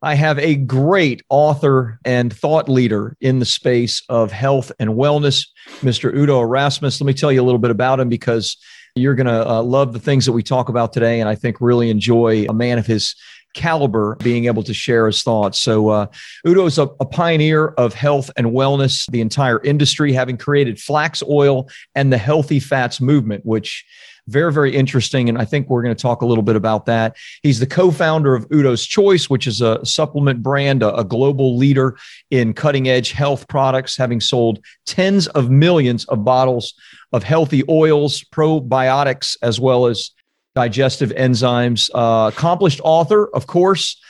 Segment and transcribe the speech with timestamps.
[0.00, 5.48] I have a great author and thought leader in the space of health and wellness,
[5.80, 6.14] Mr.
[6.14, 7.00] Udo Erasmus.
[7.00, 8.56] Let me tell you a little bit about him because
[8.94, 11.60] you're going to uh, love the things that we talk about today, and I think
[11.60, 13.16] really enjoy a man of his
[13.54, 15.58] caliber being able to share his thoughts.
[15.58, 16.06] So, uh,
[16.46, 21.22] Udo is a, a, pioneer of health and wellness, the entire industry, having created flax
[21.28, 23.84] oil and the healthy fats movement, which
[24.28, 25.28] very, very interesting.
[25.28, 27.16] And I think we're going to talk a little bit about that.
[27.42, 31.56] He's the co founder of Udo's Choice, which is a supplement brand, a, a global
[31.56, 31.96] leader
[32.30, 36.74] in cutting edge health products, having sold tens of millions of bottles
[37.12, 40.10] of healthy oils, probiotics, as well as
[40.54, 41.90] digestive enzymes.
[41.94, 44.00] Uh, accomplished author, of course.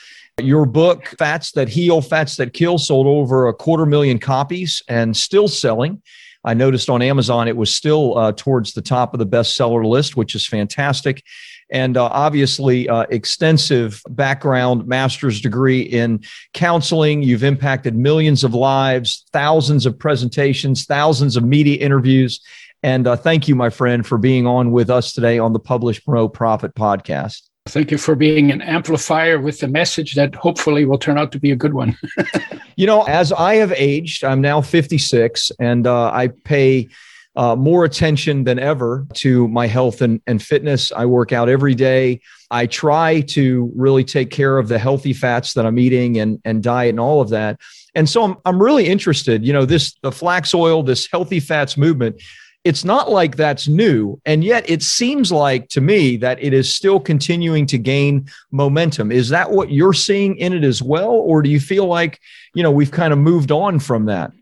[0.41, 5.17] Your book, Fats That Heal, Fats That Kill, sold over a quarter million copies and
[5.17, 6.01] still selling.
[6.45, 10.17] I noticed on Amazon it was still uh, towards the top of the bestseller list,
[10.17, 11.23] which is fantastic.
[11.71, 17.23] And uh, obviously, uh, extensive background, master's degree in counseling.
[17.23, 22.41] You've impacted millions of lives, thousands of presentations, thousands of media interviews.
[22.83, 26.03] And uh, thank you, my friend, for being on with us today on the Publish
[26.05, 27.43] Pro Profit podcast.
[27.69, 31.39] Thank you for being an amplifier with the message that hopefully will turn out to
[31.39, 31.97] be a good one.
[32.77, 36.89] you know, as I have aged, I'm now 56, and uh, I pay
[37.37, 40.91] uh, more attention than ever to my health and, and fitness.
[40.91, 42.21] I work out every day.
[42.51, 46.63] I try to really take care of the healthy fats that I'm eating and, and
[46.63, 47.61] diet and all of that.
[47.95, 51.77] And so I'm, I'm really interested, you know, this, the flax oil, this healthy fats
[51.77, 52.21] movement
[52.65, 54.21] it's not like that's new.
[54.25, 59.13] And yet it seems like to me that it is still continuing to gain momentum.
[59.13, 61.11] Is that what you're seeing in it as well?
[61.11, 62.21] Or do you feel like,
[62.55, 64.33] you know, we've kind of moved on from that?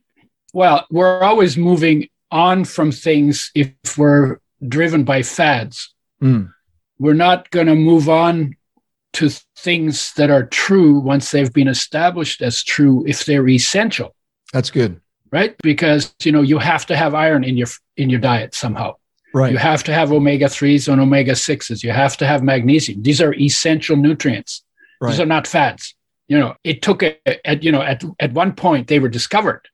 [0.53, 5.95] Well, we're always moving on from things if we're driven by fads.
[6.23, 6.53] Mm.
[6.99, 8.57] We're not going to move on
[9.15, 14.15] to things that are true once they've been established as true if they're essential.
[14.53, 15.01] That's good
[15.31, 15.57] right?
[15.63, 18.95] Because you know you have to have iron in your in your diet somehow.
[19.35, 19.53] Right.
[19.53, 21.85] You have to have omega threes and omega sixes.
[21.85, 23.03] You have to have magnesium.
[23.03, 24.63] These are essential nutrients.
[25.01, 25.11] Right.
[25.11, 25.95] These are not fats.
[26.29, 29.69] You know, it took a, at you know at at one point they were discovered,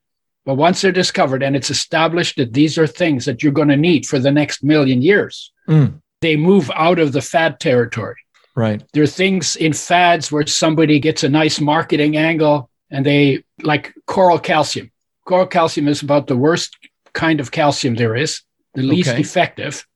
[0.45, 3.77] but once they're discovered and it's established that these are things that you're going to
[3.77, 5.95] need for the next million years, mm.
[6.21, 8.17] they move out of the fad territory.
[8.55, 8.83] Right.
[8.93, 13.95] There are things in fads where somebody gets a nice marketing angle and they like
[14.07, 14.93] coral calcium
[15.25, 16.77] Coral calcium is about the worst
[17.15, 18.43] kind of calcium there is,
[18.75, 19.21] the least okay.
[19.21, 19.87] effective.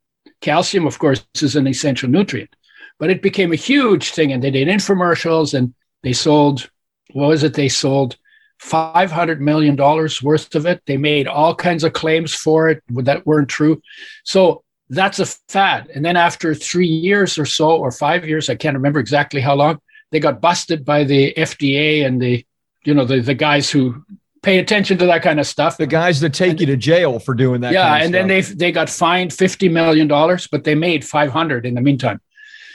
[0.41, 2.55] Calcium, of course, is an essential nutrient,
[2.99, 4.33] but it became a huge thing.
[4.33, 6.71] And they did infomercials and they sold,
[7.13, 7.55] what was it?
[7.55, 8.17] They sold
[8.63, 10.83] $500 million worth of it.
[10.87, 13.81] They made all kinds of claims for it that weren't true.
[14.25, 15.91] So that's a fad.
[15.95, 19.55] And then after three years or so, or five years, I can't remember exactly how
[19.55, 19.81] long,
[20.13, 22.47] they got busted by the FDA and the,
[22.85, 24.05] you know, the, the guys who
[24.47, 25.77] pay attention to that kind of stuff.
[25.77, 27.73] The guys that take and, you to jail for doing that.
[27.73, 31.31] Yeah, kind and then they they got fined fifty million dollars, but they made five
[31.31, 32.21] hundred in the meantime.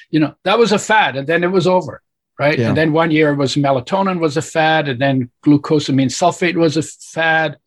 [0.10, 2.02] You know that was a fad, and then it was over,
[2.38, 2.60] right?
[2.60, 2.68] Yeah.
[2.68, 6.84] And then one year was melatonin was a fad, and then glucosamine sulfate was a
[6.84, 7.58] fad,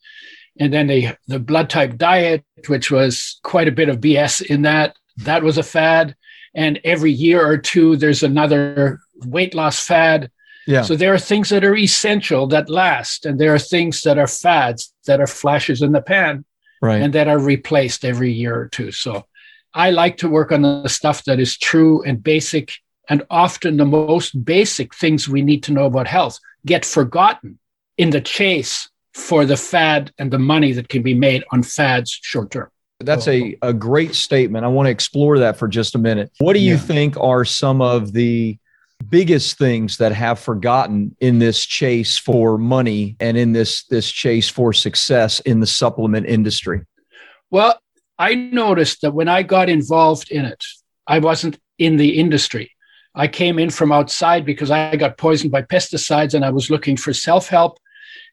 [0.61, 4.63] and then the the blood type diet, which was quite a bit of BS in
[4.63, 6.15] that, that was a fad.
[6.57, 10.31] And every year or two, there's another weight loss fad
[10.67, 10.83] yeah.
[10.83, 14.27] So there are things that are essential that last, and there are things that are
[14.27, 16.45] fads that are flashes in the pan,
[16.81, 17.03] right.
[17.03, 18.91] and that are replaced every year or two.
[18.93, 19.27] So
[19.75, 22.73] I like to work on the stuff that is true and basic,
[23.09, 27.59] and often the most basic things we need to know about health get forgotten
[27.99, 32.11] in the chase for the fad and the money that can be made on fads
[32.11, 32.69] short term.
[33.01, 34.65] That's a, a great statement.
[34.65, 36.33] I want to explore that for just a minute.
[36.39, 36.81] What do you yeah.
[36.81, 38.59] think are some of the
[39.09, 44.49] biggest things that have forgotten in this chase for money and in this this chase
[44.49, 46.83] for success in the supplement industry?
[47.51, 47.79] Well,
[48.19, 50.65] I noticed that when I got involved in it,
[51.07, 52.71] I wasn't in the industry.
[53.15, 56.97] I came in from outside because I got poisoned by pesticides and I was looking
[56.97, 57.79] for self-help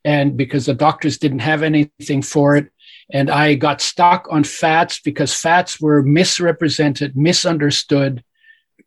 [0.03, 2.71] and because the doctors didn't have anything for it
[3.11, 8.23] and I got stuck on fats because fats were misrepresented, misunderstood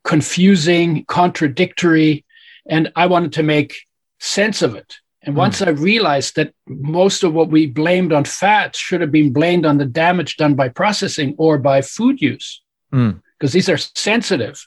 [0.05, 2.23] confusing, contradictory,
[2.69, 3.75] and I wanted to make
[4.19, 4.95] sense of it.
[5.23, 5.67] And once mm.
[5.67, 9.77] I realized that most of what we blamed on fats should have been blamed on
[9.77, 12.61] the damage done by processing or by food use,
[12.91, 13.51] because mm.
[13.51, 14.65] these are sensitive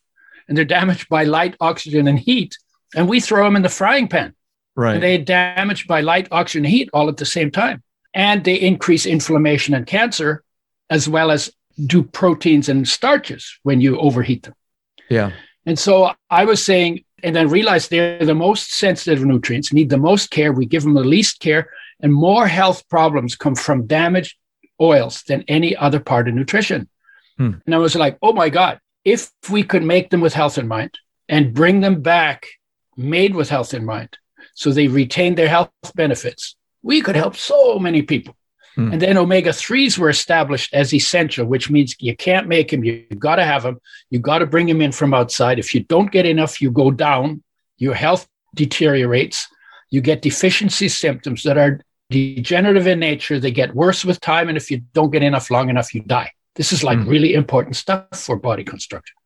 [0.48, 2.58] and they're damaged by light, oxygen, and heat.
[2.96, 4.34] And we throw them in the frying pan.
[4.74, 4.94] Right.
[4.94, 7.82] And they're damaged by light, oxygen, and heat all at the same time.
[8.14, 10.42] And they increase inflammation and cancer,
[10.90, 11.52] as well as
[11.86, 14.54] do proteins and starches when you overheat them.
[15.08, 15.32] Yeah.
[15.66, 19.98] And so I was saying, and then realized they're the most sensitive nutrients, need the
[19.98, 20.52] most care.
[20.52, 21.70] We give them the least care,
[22.00, 24.36] and more health problems come from damaged
[24.80, 26.88] oils than any other part of nutrition.
[27.36, 27.54] Hmm.
[27.66, 30.68] And I was like, oh my God, if we could make them with health in
[30.68, 32.46] mind and bring them back
[32.96, 34.16] made with health in mind,
[34.54, 38.36] so they retain their health benefits, we could help so many people.
[38.78, 38.92] Hmm.
[38.92, 42.84] And then omega 3s were established as essential, which means you can't make them.
[42.84, 43.80] You've got to have them.
[44.08, 45.58] You've got to bring them in from outside.
[45.58, 47.42] If you don't get enough, you go down.
[47.78, 49.48] Your health deteriorates.
[49.90, 51.80] You get deficiency symptoms that are
[52.10, 53.40] degenerative in nature.
[53.40, 54.48] They get worse with time.
[54.48, 56.30] And if you don't get enough long enough, you die.
[56.54, 57.08] This is like hmm.
[57.08, 59.16] really important stuff for body construction.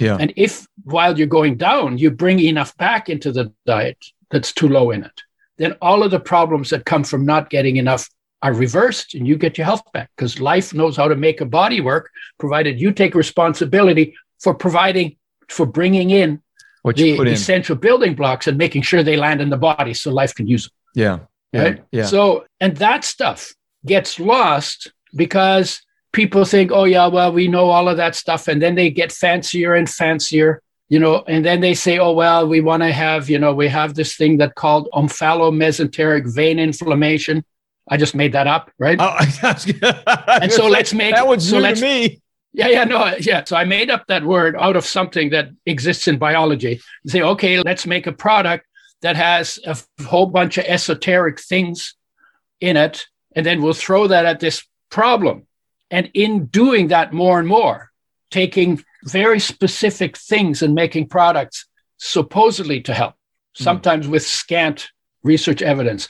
[0.00, 0.16] Yeah.
[0.18, 3.98] And if while you're going down, you bring enough back into the diet
[4.32, 5.22] that's too low in it,
[5.56, 8.08] then all of the problems that come from not getting enough
[8.42, 11.44] are reversed and you get your health back because life knows how to make a
[11.44, 15.16] body work provided you take responsibility for providing
[15.48, 16.40] for bringing in
[16.82, 20.34] what the essential building blocks and making sure they land in the body so life
[20.34, 20.72] can use them.
[20.94, 21.18] Yeah.
[21.52, 21.62] Yeah.
[21.62, 21.84] Right?
[21.90, 22.06] yeah.
[22.06, 23.52] So and that stuff
[23.84, 25.82] gets lost because
[26.12, 29.12] people think oh yeah well we know all of that stuff and then they get
[29.12, 33.28] fancier and fancier you know and then they say oh well we want to have
[33.28, 37.44] you know we have this thing that called omphalomesenteric vein inflammation
[37.90, 38.98] I just made that up, right?
[39.00, 39.16] Oh,
[40.42, 42.20] and so let's make that was so new to me.
[42.52, 43.44] Yeah, yeah, no, yeah.
[43.44, 46.80] So I made up that word out of something that exists in biology.
[47.06, 48.66] say, okay, let's make a product
[49.02, 51.94] that has a whole bunch of esoteric things
[52.60, 53.06] in it,
[53.36, 55.46] and then we'll throw that at this problem.
[55.90, 57.90] And in doing that more and more,
[58.30, 61.66] taking very specific things and making products
[61.98, 63.14] supposedly to help,
[63.56, 63.64] hmm.
[63.64, 64.10] sometimes mm.
[64.10, 64.90] with scant
[65.22, 66.08] research evidence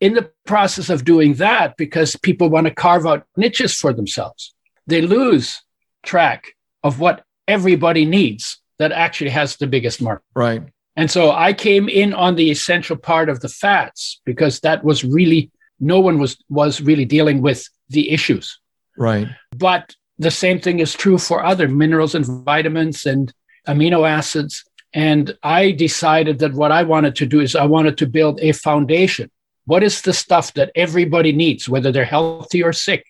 [0.00, 4.54] in the process of doing that, because people want to carve out niches for themselves,
[4.86, 5.60] they lose
[6.02, 10.24] track of what everybody needs that actually has the biggest market.
[10.34, 10.62] Right.
[10.96, 15.04] And so I came in on the essential part of the fats because that was
[15.04, 18.58] really no one was was really dealing with the issues.
[18.98, 19.28] Right.
[19.56, 23.32] But the same thing is true for other minerals and vitamins and
[23.66, 24.64] amino acids.
[24.92, 28.52] And I decided that what I wanted to do is I wanted to build a
[28.52, 29.30] foundation
[29.70, 33.06] what is the stuff that everybody needs, whether they're healthy or sick,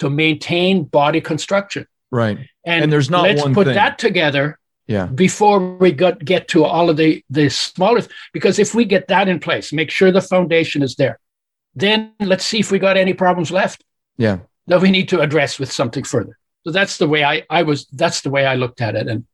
[0.00, 1.86] to maintain body construction?
[2.10, 2.36] Right.
[2.66, 3.74] And, and there's not let's put thing.
[3.76, 4.58] that together
[4.88, 5.06] yeah.
[5.06, 8.02] before we got, get to all of the, the smaller,
[8.32, 11.20] because if we get that in place, make sure the foundation is there,
[11.76, 13.84] then let's see if we got any problems left.
[14.16, 14.38] Yeah.
[14.66, 16.36] That we need to address with something further.
[16.64, 19.06] So that's the way I, I was, that's the way I looked at it.
[19.06, 19.26] And,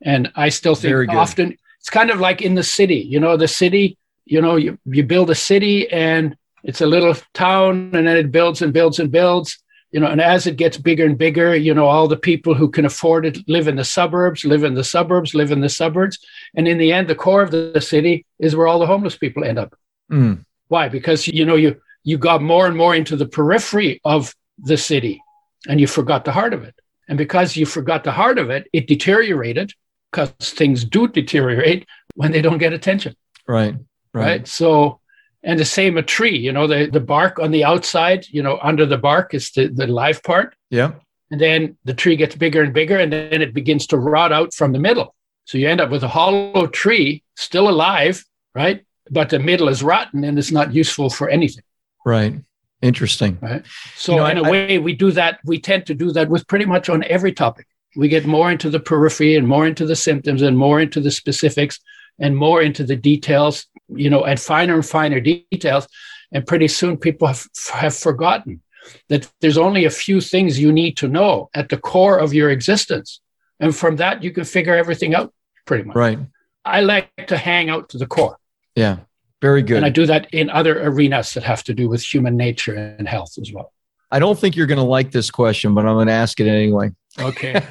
[0.00, 3.46] and I still think often it's kind of like in the city, you know, the
[3.46, 8.16] city, you know, you, you build a city and it's a little town and then
[8.16, 9.58] it builds and builds and builds,
[9.90, 12.70] you know, and as it gets bigger and bigger, you know, all the people who
[12.70, 16.18] can afford it live in the suburbs, live in the suburbs, live in the suburbs.
[16.54, 19.44] And in the end, the core of the city is where all the homeless people
[19.44, 19.76] end up.
[20.10, 20.44] Mm.
[20.68, 20.88] Why?
[20.88, 25.22] Because, you know, you, you got more and more into the periphery of the city
[25.68, 26.74] and you forgot the heart of it.
[27.08, 29.72] And because you forgot the heart of it, it deteriorated
[30.10, 33.14] because things do deteriorate when they don't get attention.
[33.46, 33.74] Right
[34.14, 34.26] right?
[34.26, 34.48] right?
[34.48, 35.00] So,
[35.42, 38.58] and the same a tree, you know, the, the bark on the outside, you know,
[38.62, 40.54] under the bark is the, the live part.
[40.70, 40.92] Yeah.
[41.30, 44.54] And then the tree gets bigger and bigger, and then it begins to rot out
[44.54, 45.14] from the middle.
[45.44, 48.84] So you end up with a hollow tree still alive, right?
[49.10, 51.64] But the middle is rotten and it's not useful for anything.
[52.06, 52.34] Right.
[52.80, 53.38] Interesting.
[53.40, 53.64] Right.
[53.96, 55.40] So you know, in I, a way, we do that.
[55.44, 57.66] We tend to do that with pretty much on every topic.
[57.96, 61.10] We get more into the periphery and more into the symptoms and more into the
[61.10, 61.80] specifics
[62.18, 65.86] and more into the details you know, at finer and finer details.
[66.32, 68.60] And pretty soon people have, have forgotten
[69.08, 72.50] that there's only a few things you need to know at the core of your
[72.50, 73.20] existence.
[73.60, 75.32] And from that, you can figure everything out
[75.64, 75.96] pretty much.
[75.96, 76.18] Right.
[76.64, 78.38] I like to hang out to the core.
[78.74, 78.98] Yeah.
[79.40, 79.76] Very good.
[79.76, 83.06] And I do that in other arenas that have to do with human nature and
[83.06, 83.72] health as well.
[84.10, 86.46] I don't think you're going to like this question, but I'm going to ask it
[86.46, 86.92] anyway.
[87.18, 87.62] Okay.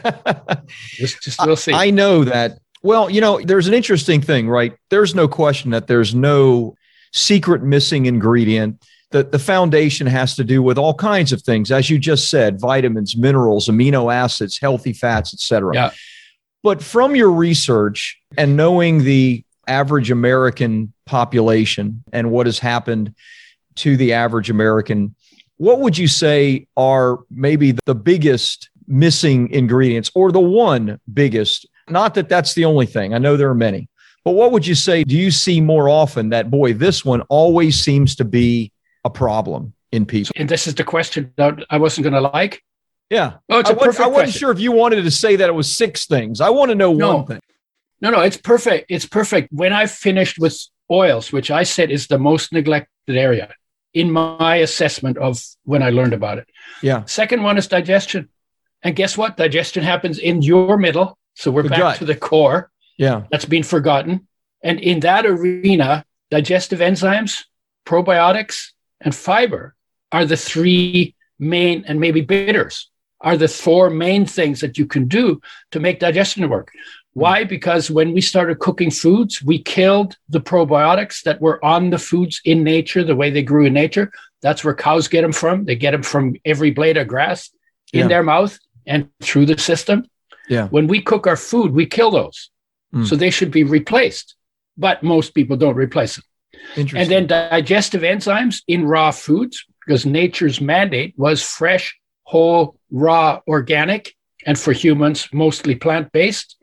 [0.77, 1.73] just, just we'll see.
[1.73, 4.73] I know that well, you know, there's an interesting thing, right?
[4.89, 6.75] There's no question that there's no
[7.13, 8.83] secret missing ingredient.
[9.11, 12.59] The, the foundation has to do with all kinds of things, as you just said,
[12.59, 15.73] vitamins, minerals, amino acids, healthy fats, etc.
[15.73, 15.91] Yeah.
[16.61, 23.15] But from your research and knowing the average American population and what has happened
[23.75, 25.15] to the average American,
[25.57, 31.67] what would you say are maybe the biggest missing ingredients or the one biggest?
[31.89, 33.13] Not that that's the only thing.
[33.13, 33.89] I know there are many.
[34.25, 37.79] But what would you say do you see more often that boy this one always
[37.79, 38.71] seems to be
[39.03, 40.33] a problem in people?
[40.37, 42.63] And this is the question that I wasn't going to like.
[43.09, 43.33] Yeah.
[43.49, 44.39] Oh, it's a I, wasn't, I wasn't question.
[44.39, 46.39] sure if you wanted to say that it was six things.
[46.39, 47.17] I want to know No.
[47.17, 47.39] one thing.
[47.99, 48.85] No, no, it's perfect.
[48.89, 49.49] It's perfect.
[49.51, 50.57] When I finished with
[50.89, 53.53] oils, which I said is the most neglected area
[53.93, 56.47] in my assessment of when I learned about it.
[56.81, 57.03] Yeah.
[57.05, 58.29] Second one is digestion.
[58.81, 59.37] And guess what?
[59.37, 61.17] Digestion happens in your middle.
[61.35, 61.97] So we're The back gut.
[61.97, 62.71] to the core.
[62.97, 63.23] Yeah.
[63.31, 64.27] That's been forgotten.
[64.63, 67.43] And in that arena, digestive enzymes,
[67.85, 68.71] probiotics,
[69.01, 69.75] and fiber
[70.11, 72.89] are the three main, and maybe bitters
[73.21, 76.71] are the four main things that you can do to make digestion work.
[77.13, 77.43] Why?
[77.43, 82.41] Because when we started cooking foods, we killed the probiotics that were on the foods
[82.43, 84.11] in nature, the way they grew in nature.
[84.41, 85.65] That's where cows get them from.
[85.65, 87.49] They get them from every blade of grass
[87.93, 88.07] in Yeah.
[88.07, 90.05] their mouth and through the system.
[90.47, 90.67] Yeah.
[90.67, 92.49] When we cook our food, we kill those.
[92.93, 93.07] Mm.
[93.07, 94.35] So they should be replaced.
[94.77, 96.25] But most people don't replace them.
[96.75, 96.99] Interesting.
[96.99, 104.15] And then digestive enzymes in raw foods, because nature's mandate was fresh, whole, raw, organic,
[104.45, 106.57] and for humans, mostly plant based.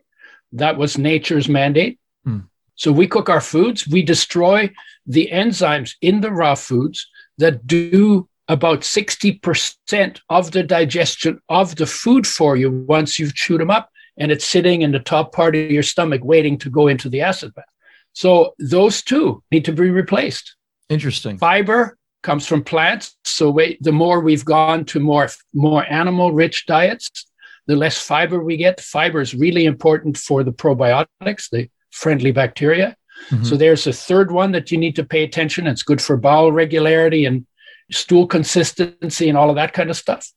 [0.53, 1.99] That was nature's mandate.
[2.25, 2.39] Hmm.
[2.75, 4.71] So we cook our foods, we destroy
[5.05, 7.07] the enzymes in the raw foods
[7.37, 13.61] that do about 60% of the digestion of the food for you once you've chewed
[13.61, 16.89] them up and it's sitting in the top part of your stomach waiting to go
[16.89, 17.63] into the acid bath.
[18.11, 20.57] So those two need to be replaced.
[20.89, 21.37] Interesting.
[21.37, 23.15] Fiber comes from plants.
[23.23, 27.25] So we, the more we've gone to more, more animal rich diets,
[27.67, 28.81] the less fiber we get.
[28.81, 32.97] Fiber is really important for the probiotics, the friendly bacteria.
[33.29, 33.45] Mhm.
[33.45, 35.67] So there's a third one that you need to pay attention.
[35.67, 37.45] It's good for bowel regularity and
[37.91, 40.31] stool consistency and all of that kind of stuff.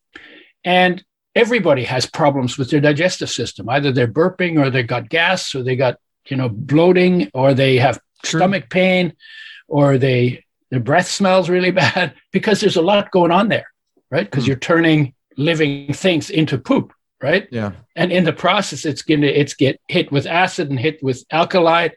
[0.65, 3.69] And everybody has problems with their digestive system.
[3.69, 7.77] Either they're burping or they got gas or they got, you know, bloating or they
[7.77, 8.41] have Sure.
[8.41, 9.13] stomach pain
[9.69, 13.67] or they their breath smells really bad because there's a lot going on there,
[14.11, 14.25] right?
[14.31, 14.49] Because Mm.
[14.49, 16.93] you're turning living things into poop,
[17.23, 17.47] right?
[17.51, 17.73] Yeah.
[17.97, 21.89] and in the process it's to it's get hit with acid and hit with alkali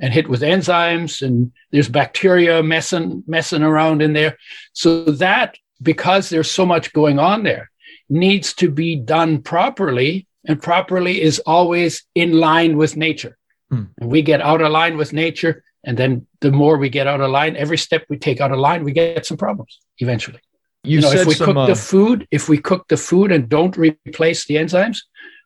[0.00, 4.36] and hit with enzymes and there's bacteria messing messing around in there
[4.72, 7.70] so that because there's so much going on there
[8.08, 13.36] needs to be done properly and properly is always in line with nature
[13.70, 13.84] Hmm.
[14.00, 17.20] and we get out of line with nature and then the more we get out
[17.20, 20.40] of line every step we take out of line we get some problems eventually
[20.82, 21.46] You, you know, if we some.
[21.48, 24.98] cook uh, the food, if we cook the food and don't replace the enzymes,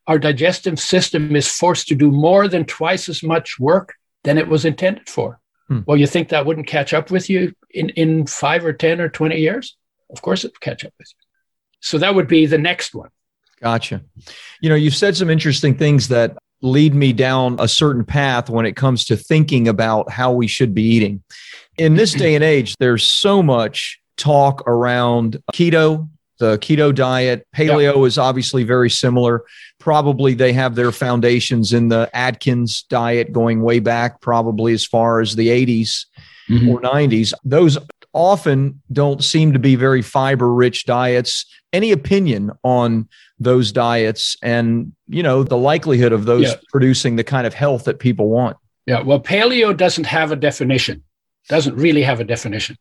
[0.07, 3.89] our digestive system is forced to do more than twice as much work
[4.25, 5.41] than it was intended for.
[5.69, 5.81] Hmm.
[5.87, 9.09] Well, you think that wouldn't catch up with you in, in five or 10 or
[9.09, 9.77] 20 years?
[10.11, 11.25] Of course it would catch up with you.
[11.81, 13.11] So that would be the next one.
[13.61, 14.03] Gotcha.
[14.61, 18.67] You know, you've said some interesting things that lead me down a certain path when
[18.67, 21.23] it comes to thinking about how we should be eating.
[21.79, 26.09] In this day and age, there's so much talk around keto,
[26.45, 27.47] the keto diet.
[27.57, 29.45] Paleo is obviously very similar.
[29.79, 35.21] Probably they have their foundations in the Atkins diet going way back, probably as far
[35.21, 36.05] as the 80s
[36.51, 36.69] mm-hmm.
[36.69, 37.33] or 90s.
[37.45, 37.79] Those
[38.13, 41.47] often don't seem to be very fiber rich diets.
[41.73, 43.09] Any opinion on
[43.39, 46.57] those diets and, you know, the likelihood of those Yeah.
[46.71, 48.59] producing the kind of health that people want?
[48.87, 51.05] Yeah, well, paleo doesn't have a definition,
[51.49, 52.77] doesn't really have a definition.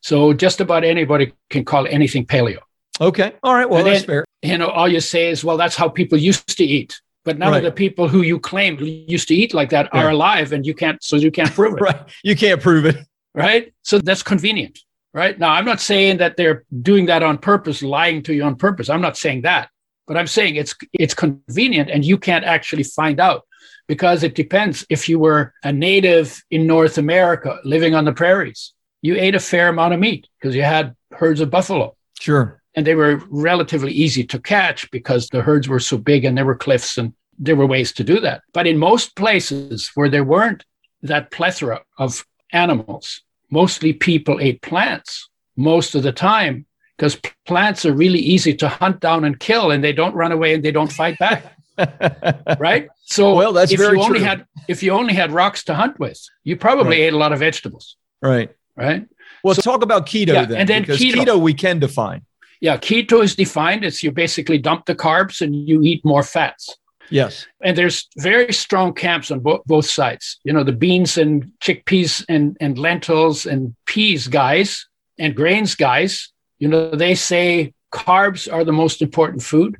[0.00, 2.58] So just about anybody can call anything paleo.
[3.00, 3.32] Okay.
[3.42, 3.68] All right.
[3.68, 4.24] Well, And that's then- fair.
[4.42, 7.00] you know, all you say is, well, that's how people used to eat.
[7.24, 7.58] But none Right.
[7.58, 10.04] of the people who you claim used to eat like that Yeah.
[10.04, 12.00] are alive, and you can't, so you can't prove it, Right.
[12.22, 12.96] You can't prove it.
[13.34, 13.72] right?
[13.82, 14.78] So that's convenient,
[15.12, 15.36] right?
[15.38, 18.88] Now, I'm not saying that they're doing that on purpose, lying to you on purpose.
[18.88, 19.68] I'm not saying that,
[20.06, 23.42] but I'm saying it's it's convenient, and you can't actually find out
[23.88, 24.86] because it depends.
[24.88, 28.72] If you were a native in North America living on the prairies,
[29.02, 32.62] you ate a fair amount of meat because you had herds of buffalo Sure.
[32.76, 36.44] And they were relatively easy to catch because the herds were so big and there
[36.44, 38.42] were cliffs and there were ways to do that.
[38.52, 40.64] But in most places where there weren't
[41.02, 46.66] that plethora of animals, mostly people ate plants most of the time
[46.96, 50.54] because plants are really easy to hunt down and kill and they don't run away
[50.54, 51.56] and they don't fight back,
[52.58, 52.88] right?
[53.04, 54.26] So Well, that's if very you only true.
[54.28, 57.06] had if you only had rocks to hunt with, you probably Right.
[57.06, 58.50] ate a lot of vegetables, right.
[58.76, 59.06] right?
[59.44, 60.58] Well, So- talk about keto Yeah, then.
[60.60, 61.24] and then because keto.
[61.24, 62.22] keto we can define.
[62.60, 66.76] Yeah, keto is defined as you basically dump the carbs and you eat more fats.
[67.10, 67.46] Yes.
[67.62, 70.40] And there's very strong camps on bo- both sides.
[70.44, 74.86] You know, the beans and chickpeas and, and lentils and peas guys
[75.18, 79.76] and grains guys, you know, they say carbs are the most important food,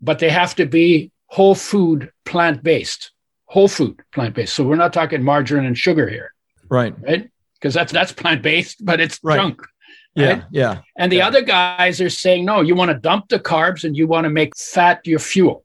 [0.00, 3.12] but they have to be whole food plant based.
[3.46, 4.54] Whole food plant based.
[4.54, 6.34] So we're not talking margarine and sugar here.
[6.68, 6.94] Right.
[7.00, 7.30] Right.
[7.54, 9.36] Because that's that's plant based, but it's right.
[9.36, 9.62] junk.
[10.18, 10.44] Yeah, right?
[10.50, 10.80] yeah.
[10.96, 11.26] And the yeah.
[11.26, 14.30] other guys are saying, no, you want to dump the carbs and you want to
[14.30, 15.64] make fat your fuel.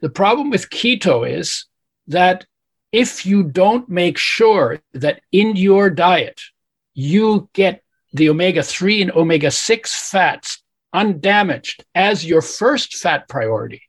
[0.00, 1.66] The problem with keto is
[2.08, 2.46] that
[2.92, 6.40] if you don't make sure that in your diet
[6.94, 10.62] you get the omega 3 and omega 6 fats
[10.92, 13.82] undamaged as your first fat priority,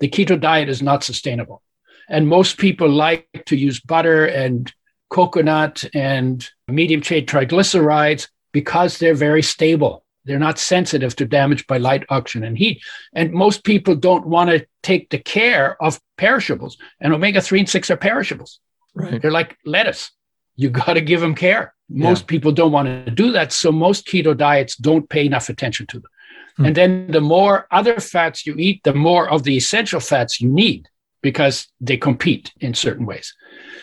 [0.00, 1.62] the keto diet is not sustainable.
[2.08, 4.70] And most people like to use butter and
[5.08, 10.04] coconut and medium chain triglycerides because they're very stable.
[10.24, 12.82] They're not sensitive to damage by light, oxygen, and heat.
[13.12, 16.78] And most people don't want to take the care of perishables.
[17.00, 18.60] And omega 3 and 6 are perishables.
[18.94, 19.20] Right.
[19.20, 20.12] They're like lettuce.
[20.56, 21.74] You got to give them care.
[21.88, 22.26] Most yeah.
[22.26, 23.52] people don't want to do that.
[23.52, 26.10] So most keto diets don't pay enough attention to them.
[26.56, 26.66] Hmm.
[26.66, 30.48] And then the more other fats you eat, the more of the essential fats you
[30.48, 30.88] need
[31.22, 33.34] because they compete in certain ways.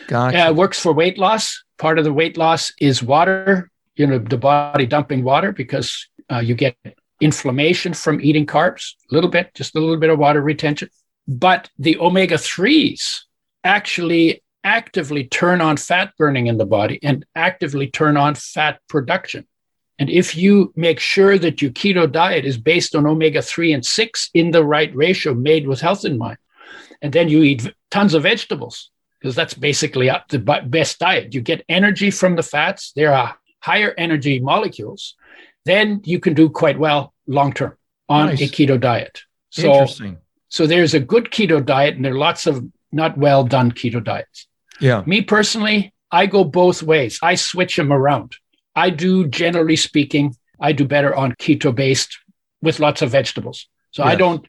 [0.06, 0.48] Gotcha.
[0.48, 1.62] Uh, works for weight loss.
[1.78, 3.69] Part of the weight loss is water,
[4.00, 6.74] you know, the body dumping water because uh, you get
[7.20, 10.88] inflammation from eating carbs, a little bit, just a little bit of water retention.
[11.28, 13.20] But the omega 3s
[13.62, 19.46] actually actively turn on fat burning in the body and actively turn on fat production.
[19.98, 23.84] And if you make sure that your keto diet is based on omega 3 and
[23.84, 26.38] 6 in the right ratio, made with health in mind,
[27.02, 28.90] and then you eat tons of vegetables,
[29.20, 31.34] because that's basically the best diet.
[31.34, 35.14] You get energy from the fats, there are higher energy molecules,
[35.64, 37.76] then you can do quite well long term
[38.08, 38.40] on nice.
[38.40, 39.22] a keto diet.
[39.50, 40.18] So, Interesting.
[40.48, 44.02] So there's a good keto diet, and there are lots of not well done keto
[44.02, 44.48] diets.
[44.80, 45.02] Yeah.
[45.06, 47.18] Me personally, I go both ways.
[47.22, 48.34] I switch them around.
[48.74, 52.18] I do, generally speaking, I do better on keto based
[52.62, 53.68] with lots of vegetables.
[53.92, 54.12] So yes.
[54.12, 54.46] I don't,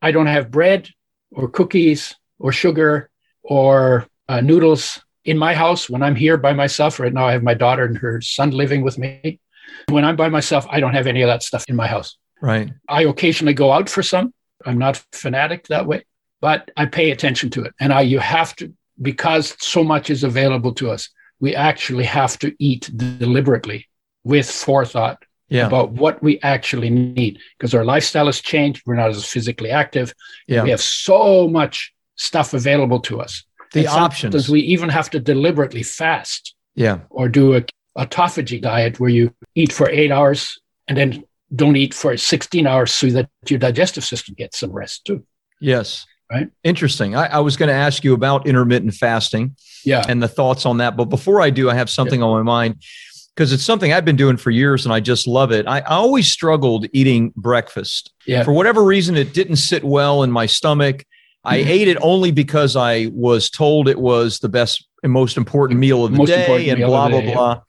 [0.00, 0.88] I don't have bread
[1.30, 3.10] or cookies or sugar
[3.42, 6.98] or uh, noodles in my house when I'm here by myself.
[6.98, 9.40] Right now, I have my daughter and her son living with me.
[9.88, 12.16] When I'm by myself, I don't have any of that stuff in my house.
[12.40, 12.70] Right.
[12.88, 14.34] I occasionally go out for some.
[14.64, 16.04] I'm not fanatic that way,
[16.40, 17.74] but I pay attention to it.
[17.80, 21.08] And I, you have to, because so much is available to us,
[21.40, 23.88] we actually have to eat deliberately
[24.24, 25.66] with forethought yeah.
[25.66, 28.82] about what we actually need because our lifestyle has changed.
[28.86, 30.14] We're not as physically active.
[30.46, 30.62] Yeah.
[30.62, 33.44] We have so much stuff available to us.
[33.72, 34.32] The options.
[34.32, 36.54] Does We even have to deliberately fast.
[36.74, 37.00] Yeah.
[37.10, 37.64] Or do a
[37.96, 40.58] autophagy diet where you eat for eight hours
[40.88, 45.04] and then don't eat for 16 hours so that your digestive system gets some rest
[45.04, 45.24] too.
[45.60, 46.06] Yes.
[46.30, 46.48] Right.
[46.64, 47.14] Interesting.
[47.14, 49.54] I, I was going to ask you about intermittent fasting.
[49.84, 50.02] Yeah.
[50.08, 50.96] And the thoughts on that.
[50.96, 52.26] But before I do, I have something yeah.
[52.26, 52.82] on my mind
[53.34, 55.66] because it's something I've been doing for years and I just love it.
[55.66, 58.12] I, I always struggled eating breakfast.
[58.26, 58.44] Yeah.
[58.44, 61.04] For whatever reason, it didn't sit well in my stomach.
[61.44, 65.80] I ate it only because I was told it was the best and most important
[65.80, 67.54] meal of the most day and blah, blah, day, blah.
[67.54, 67.60] Yeah.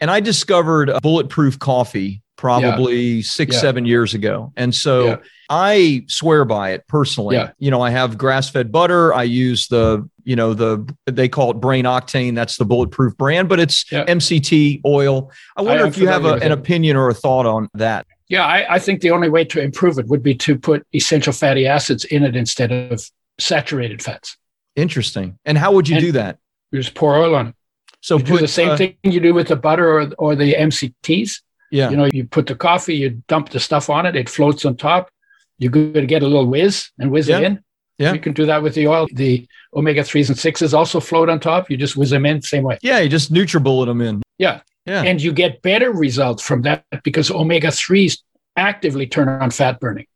[0.00, 3.22] And I discovered bulletproof coffee probably yeah.
[3.22, 3.60] six, yeah.
[3.60, 4.50] seven years ago.
[4.56, 5.16] And so yeah.
[5.50, 7.38] I swear by it personally.
[7.58, 9.12] You know, I have grass fed butter.
[9.12, 12.34] I use the, you know, the, they call it brain octane.
[12.34, 15.30] That's the bulletproof brand, but it's MCT oil.
[15.54, 18.06] I wonder I if you have a, an opinion or a thought on that.
[18.28, 21.32] Yeah, I, I, think the only way to improve it would be to put essential
[21.34, 23.04] fatty acids in it instead of
[23.38, 24.38] saturated fats.
[24.76, 25.36] Interesting.
[25.44, 26.38] And how would you and do that?
[26.70, 27.54] You just pour oil on it.
[28.00, 30.36] So you put, do the same uh, thing you do with the butter or, or
[30.36, 31.42] the MCTs.
[31.70, 31.90] Yeah.
[31.90, 34.76] You know, you put the coffee, you dump the stuff on it, it floats on
[34.76, 35.10] top.
[35.58, 37.38] You're going to get a little whiz and whiz yeah.
[37.38, 37.64] it in.
[37.98, 38.12] Yeah.
[38.14, 39.06] You can do that with the oil.
[39.12, 41.70] The omega 3s and 6s also float on top.
[41.70, 42.78] You just whiz them in same way.
[42.82, 42.98] Yeah.
[42.98, 44.22] You just NutriBullet them in.
[44.38, 44.62] Yeah.
[44.86, 45.02] Yeah.
[45.02, 48.18] And you get better results from that because omega 3s
[48.56, 50.06] actively turn on fat burning.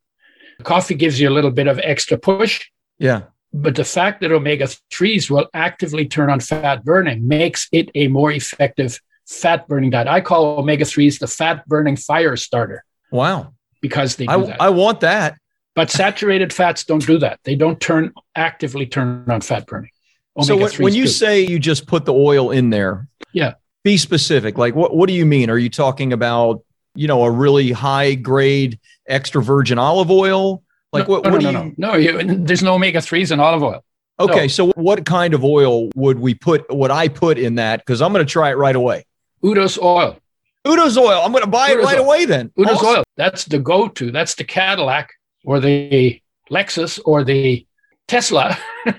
[0.63, 2.65] Coffee gives you a little bit of extra push.
[2.97, 3.23] Yeah.
[3.53, 8.07] But the fact that omega 3s will actively turn on fat burning makes it a
[8.07, 10.07] more effective fat burning diet.
[10.07, 12.83] I call omega 3s the fat burning fire starter.
[13.11, 13.53] Wow.
[13.81, 14.61] Because they do I, that.
[14.61, 15.37] I want that.
[15.75, 17.39] But saturated fats don't do that.
[17.43, 19.91] They don't turn actively turn on fat burning.
[20.37, 21.09] Omega so when, you do.
[21.09, 24.57] say you just put the oil in there, yeah, be specific.
[24.57, 25.49] Like what what do you mean?
[25.49, 30.63] Are you talking about you know a really high grade extra virgin olive oil?
[30.91, 31.23] Like no, what?
[31.25, 31.75] No, what no, do no, you?
[31.77, 31.97] No, no.
[31.97, 33.83] You, there's no omega threes in olive oil.
[34.19, 34.47] Okay, no.
[34.47, 36.65] so what kind of oil would we put?
[36.73, 37.79] Would I put in that?
[37.79, 39.05] Because I'm going to try it right away.
[39.45, 40.17] Udo's oil.
[40.65, 41.21] Udo's oil.
[41.23, 42.05] I'm going to buy Udo's it right oil.
[42.05, 42.51] away then.
[42.57, 42.87] Udo's awesome.
[42.87, 43.03] oil.
[43.15, 44.11] That's the go-to.
[44.11, 45.11] That's the Cadillac
[45.45, 47.65] or the Lexus or the
[48.07, 48.57] Tesla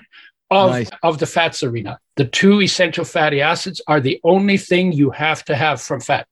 [0.49, 0.89] of, nice.
[1.03, 1.99] of the fats arena.
[2.15, 6.27] The two essential fatty acids are the only thing you have to have from fats.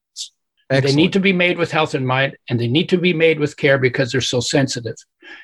[0.69, 0.95] Excellent.
[0.95, 3.39] They need to be made with health in mind and they need to be made
[3.39, 4.95] with care because they're so sensitive.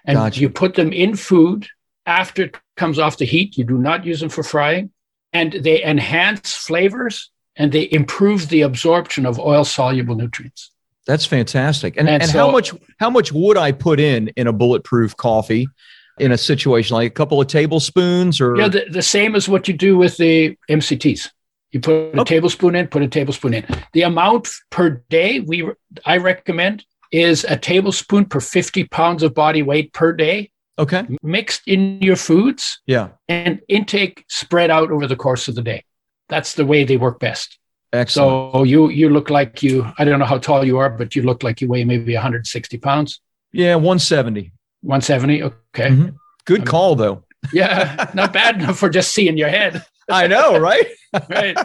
[0.05, 0.39] And gotcha.
[0.39, 1.67] you put them in food
[2.05, 3.57] after it comes off the heat.
[3.57, 4.91] You do not use them for frying.
[5.34, 7.29] And they enhance flavors
[7.62, 10.71] and they improve the absorption of oil soluble nutrients.
[11.06, 11.95] That's fantastic.
[11.95, 15.15] And, and, and so, how much how much would I put in in a bulletproof
[15.15, 15.67] coffee
[16.19, 19.67] in a situation like a couple of tablespoons or Yeah, the, the same as what
[19.67, 21.30] you do with the MCTs.
[21.71, 22.36] You put a okay.
[22.36, 23.65] tablespoon in, put a tablespoon in.
[23.93, 25.69] The amount per day we
[26.06, 30.50] I recommend is a tablespoon per 50 pounds of body weight per day.
[30.80, 31.06] Okay.
[31.21, 32.82] Mixed in your foods.
[32.88, 33.10] Yeah.
[33.30, 35.84] And intake spread out over the course of the day.
[36.32, 37.60] That's the way they work best.
[37.94, 38.54] Excellent.
[38.54, 41.24] So you you look like you I don't know how tall you are, but you
[41.24, 43.20] look like you weigh maybe 160 pounds.
[43.52, 44.54] Yeah, 170.
[44.82, 45.44] 170.
[45.44, 45.89] Okay.
[45.89, 46.15] Mm-hmm.
[46.46, 47.26] Good call though.
[47.52, 49.86] Yeah, not bad enough for just seeing your head.
[50.10, 50.88] I know, right?
[51.30, 51.58] right.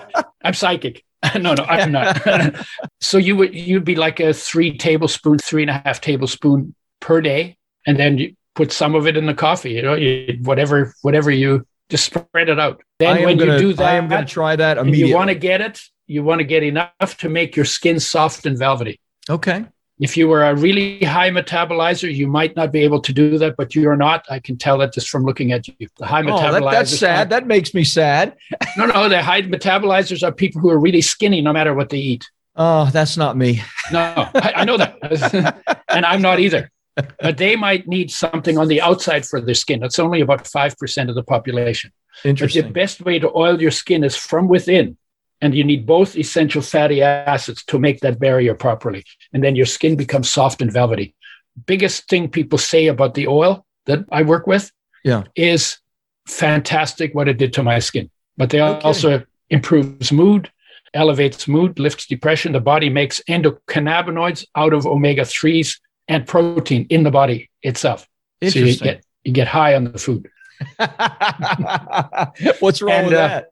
[0.42, 1.04] I'm psychic.
[1.36, 2.66] no, no, I'm not.
[3.00, 7.20] so you would you'd be like a three tablespoon, three and a half tablespoon per
[7.20, 9.72] day, and then you put some of it in the coffee.
[9.74, 12.82] You know, you, whatever whatever you just spread it out.
[12.98, 15.10] Then when gonna, you do that, I am going to try that immediately.
[15.10, 15.80] You want to get it.
[16.06, 19.00] You want to get enough to make your skin soft and velvety.
[19.28, 19.66] Okay.
[19.98, 23.56] If you were a really high metabolizer, you might not be able to do that,
[23.56, 24.26] but you're not.
[24.28, 25.88] I can tell that just from looking at you.
[25.96, 27.28] The high oh, that, that's sad.
[27.28, 28.36] Are, that makes me sad.
[28.76, 31.98] no, no, the high metabolizers are people who are really skinny no matter what they
[31.98, 32.28] eat.
[32.56, 33.62] Oh, that's not me.
[33.90, 35.82] no, I, I know that.
[35.88, 39.80] and I'm not either but they might need something on the outside for their skin.
[39.80, 41.92] That's only about 5% of the population.
[42.24, 42.62] Interesting.
[42.62, 44.96] But the best way to oil your skin is from within.
[45.42, 49.04] And you need both essential fatty acids to make that barrier properly.
[49.34, 51.14] And then your skin becomes soft and velvety.
[51.66, 54.72] Biggest thing people say about the oil that I work with
[55.04, 55.24] yeah.
[55.34, 55.78] is
[56.26, 58.10] fantastic what it did to my skin.
[58.38, 58.80] But they okay.
[58.80, 60.50] also improves mood,
[60.94, 62.52] elevates mood, lifts depression.
[62.52, 68.06] The body makes endocannabinoids out of omega 3s and protein in the body itself.
[68.42, 70.28] So you get you get high on the food.
[72.60, 73.42] What's wrong and, with uh,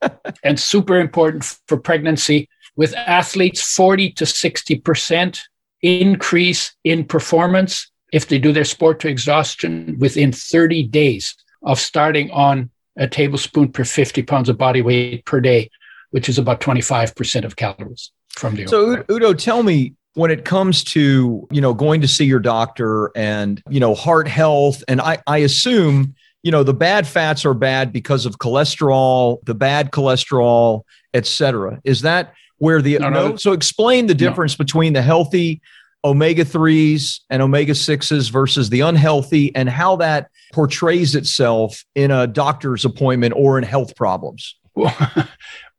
[0.00, 0.36] that?
[0.44, 5.40] and super important for pregnancy with athletes 40 to 60%
[5.82, 12.30] increase in performance if they do their sport to exhaustion within 30 days of starting
[12.30, 15.70] on a tablespoon per 50 pounds of body weight per day,
[16.10, 18.66] which is about 25% of calories from the.
[18.66, 23.10] So, Udo, tell me when it comes to you know going to see your doctor
[23.16, 27.54] and you know heart health and i i assume you know the bad fats are
[27.54, 30.82] bad because of cholesterol the bad cholesterol
[31.14, 34.64] etc is that where the no, no, so explain the difference no.
[34.64, 35.60] between the healthy
[36.04, 42.26] omega 3s and omega 6s versus the unhealthy and how that portrays itself in a
[42.26, 44.56] doctor's appointment or in health problems.
[44.74, 44.94] Well,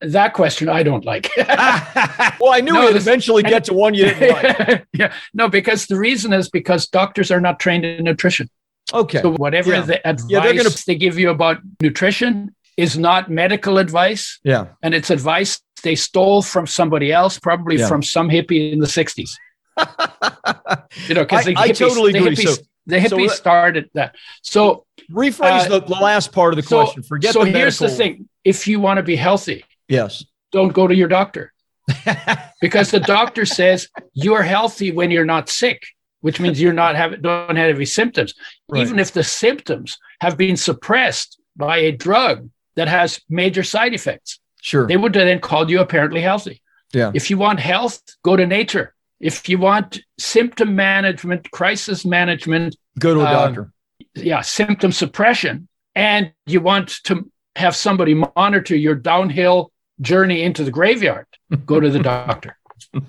[0.00, 1.30] that question I don't like.
[1.36, 4.86] well, I knew no, we'd eventually get to one you didn't like.
[4.92, 8.48] yeah, no, because the reason is because doctors are not trained in nutrition.
[8.92, 9.20] Okay.
[9.22, 9.80] So whatever yeah.
[9.82, 10.70] the advice yeah, gonna...
[10.86, 14.38] they give you about nutrition is not medical advice.
[14.44, 14.66] Yeah.
[14.82, 17.88] And it's advice they stole from somebody else, probably yeah.
[17.88, 19.30] from some hippie in the 60s.
[21.08, 22.34] you know, because hippies, I totally agree.
[22.34, 24.14] Hippies, so, the hippies so, started that.
[24.42, 27.02] So rephrase uh, the, the last part of the question.
[27.02, 30.72] So, Forget so the here's the thing if you want to be healthy, yes, don't
[30.72, 31.52] go to your doctor
[32.60, 35.86] because the doctor says you're healthy when you're not sick,
[36.20, 38.34] which means you're not have don't have any symptoms.
[38.68, 38.82] Right.
[38.82, 44.40] Even if the symptoms have been suppressed by a drug that has major side effects,
[44.60, 46.60] sure, they would then call you apparently healthy.
[46.92, 47.10] Yeah.
[47.14, 48.93] If you want health, go to nature.
[49.24, 53.72] If you want symptom management, crisis management, go to a uh, doctor.
[54.14, 60.70] Yeah, symptom suppression, and you want to have somebody monitor your downhill journey into the
[60.70, 61.24] graveyard,
[61.64, 62.58] go to the doctor.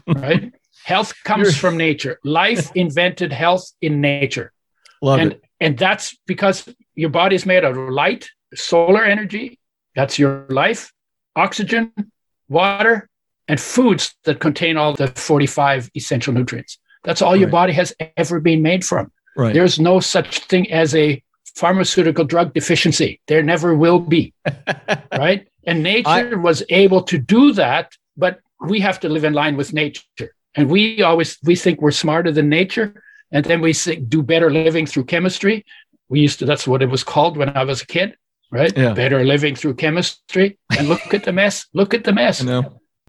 [0.08, 0.54] Right?
[0.86, 1.51] Health comes You're...
[1.51, 2.17] from nature.
[2.23, 4.54] Life invented health in nature.
[5.01, 5.43] Love and, it.
[5.60, 9.60] And that's because your body is made out of light, solar energy.
[9.97, 10.93] That's your life,
[11.36, 11.91] oxygen,
[12.47, 13.10] water,
[13.47, 16.79] and foods that contain all the 45 essential nutrients.
[17.03, 17.39] That's all right.
[17.39, 19.12] your body has ever been made from.
[19.38, 19.53] Right.
[19.53, 21.21] There's no such thing as a
[21.55, 23.21] pharmaceutical drug deficiency.
[23.27, 24.34] There never will be.
[25.17, 25.47] right?
[25.65, 29.58] And nature I, was able to do that, but we have to live in line
[29.58, 30.03] with nature.
[30.55, 33.73] And we always we think we're smarter than nature, and then we
[34.08, 35.65] do better living through chemistry.
[36.08, 38.15] We used to that's what it was called when I was a kid,
[38.51, 38.75] right?
[38.75, 38.93] Yeah.
[38.93, 40.58] Better living through chemistry.
[40.77, 41.67] And look at the mess.
[41.73, 42.41] Look at the mess.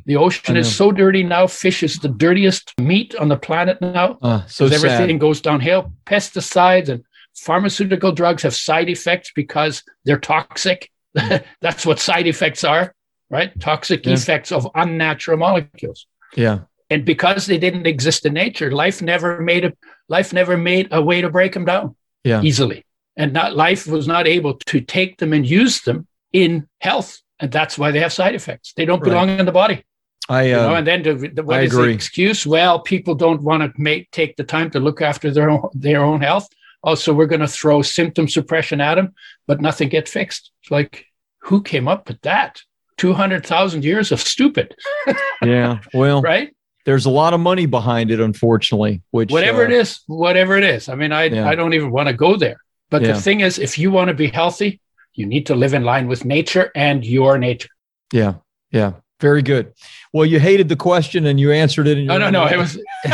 [0.06, 1.48] The ocean is so dirty now.
[1.48, 4.18] Fish is the dirtiest meat on the planet now.
[4.22, 5.92] Uh, so everything goes downhill.
[6.06, 10.90] Pesticides and pharmaceutical drugs have side effects because they're toxic.
[11.60, 12.94] That's what side effects are,
[13.30, 13.58] right?
[13.60, 14.14] Toxic yeah.
[14.14, 16.06] effects of unnatural molecules.
[16.36, 16.60] Yeah.
[16.88, 19.72] And because they didn't exist in nature, life never made a
[20.08, 22.42] life never made a way to break them down yeah.
[22.42, 22.84] easily.
[23.16, 27.20] And not life was not able to take them and use them in health.
[27.40, 28.72] And that's why they have side effects.
[28.76, 29.40] They don't belong right.
[29.40, 29.84] in the body.
[30.28, 31.88] I uh, you know, and then the, the, what I is agree.
[31.88, 32.46] the excuse?
[32.46, 36.02] Well, people don't want to make take the time to look after their own their
[36.04, 36.48] own health.
[36.82, 39.12] Also, we're going to throw symptom suppression at them,
[39.46, 40.52] but nothing gets fixed.
[40.62, 41.06] It's like,
[41.40, 42.60] who came up with that?
[42.96, 44.74] Two hundred thousand years of stupid.
[45.42, 45.80] yeah.
[45.92, 46.54] Well, right.
[46.84, 49.02] There's a lot of money behind it, unfortunately.
[49.10, 50.88] Which whatever uh, it is, whatever it is.
[50.88, 51.48] I mean, I yeah.
[51.48, 52.58] I don't even want to go there.
[52.90, 53.12] But yeah.
[53.12, 54.80] the thing is, if you want to be healthy,
[55.14, 57.68] you need to live in line with nature and your nature.
[58.12, 58.34] Yeah.
[58.70, 58.92] Yeah.
[59.18, 59.72] Very good.
[60.12, 62.04] Well, you hated the question and you answered it.
[62.04, 62.46] no, no, no.
[62.46, 62.78] It was.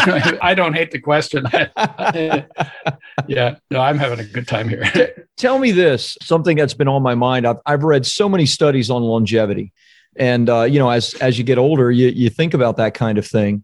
[0.42, 1.44] I don't hate the question.
[3.28, 5.28] yeah, no, I'm having a good time here.
[5.36, 7.46] Tell me this: something that's been on my mind.
[7.46, 9.72] I've I've read so many studies on longevity,
[10.16, 13.16] and uh, you know, as as you get older, you you think about that kind
[13.16, 13.62] of thing.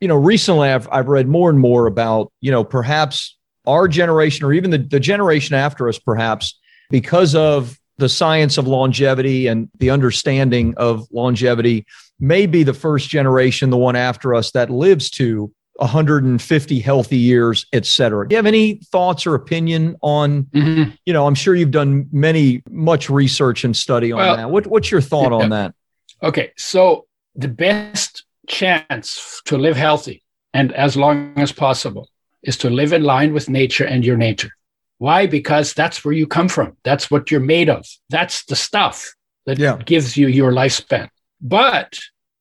[0.00, 3.34] You know, recently I've I've read more and more about you know perhaps
[3.66, 6.58] our generation or even the, the generation after us, perhaps
[6.90, 11.84] because of the science of longevity and the understanding of longevity
[12.20, 17.66] may be the first generation, the one after us, that lives to 150 healthy years,
[17.72, 18.28] et cetera.
[18.28, 20.90] Do you have any thoughts or opinion on, mm-hmm.
[21.06, 24.50] you know, I'm sure you've done many, much research and study on well, that.
[24.50, 25.74] What, what's your thought on that?
[26.22, 26.52] Okay.
[26.56, 27.06] So
[27.36, 32.08] the best chance to live healthy and as long as possible
[32.42, 34.50] is to live in line with nature and your nature.
[34.98, 35.26] Why?
[35.26, 36.76] Because that's where you come from.
[36.84, 37.86] That's what you're made of.
[38.10, 39.14] That's the stuff
[39.46, 39.78] that yeah.
[39.84, 41.08] gives you your lifespan.
[41.40, 41.98] But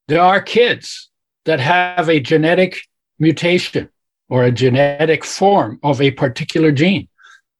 [0.07, 1.09] there are kids
[1.45, 2.79] that have a genetic
[3.19, 3.89] mutation
[4.29, 7.07] or a genetic form of a particular gene.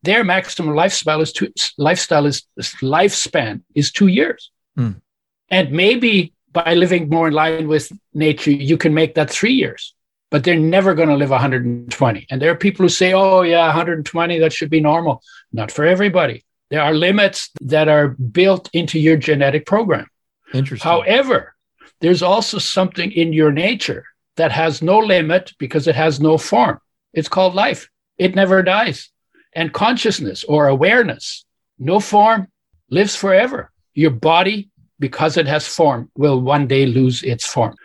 [0.04, 2.44] Their maximum lifestyle is two, lifestyle is
[2.82, 4.52] lifespan is two years.
[4.78, 5.02] Mm.
[5.50, 9.94] And maybe by living more in line with nature, you can make that three years
[10.30, 12.28] but they're never going to live 120.
[12.30, 15.22] And there are people who say, oh, yeah, 120, that should be normal.
[15.54, 16.44] Not for everybody.
[16.70, 20.08] There are limits that are built into your genetic program.
[20.54, 20.90] Interesting.
[20.90, 21.56] However,
[22.02, 26.80] there's also something in your nature that has no limit because it has no form.
[27.14, 27.90] It's called life.
[28.18, 29.10] It never dies.
[29.54, 31.46] And consciousness or awareness,
[31.80, 32.48] no form,
[32.90, 33.72] lives forever.
[33.94, 37.76] Your body, because it has form, will one day lose its form.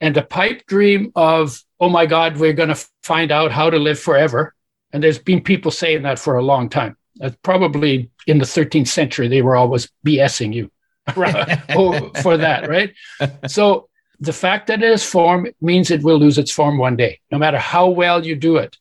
[0.00, 3.78] And the pipe dream of oh my God, we're going to find out how to
[3.78, 4.54] live forever.
[4.92, 6.96] And there's been people saying that for a long time.
[7.16, 10.70] That's probably in the 13th century, they were always BSing you
[11.70, 12.92] oh, for that, right?
[13.48, 13.88] So
[14.20, 17.38] the fact that it is form means it will lose its form one day, no
[17.38, 18.76] matter how well you do it.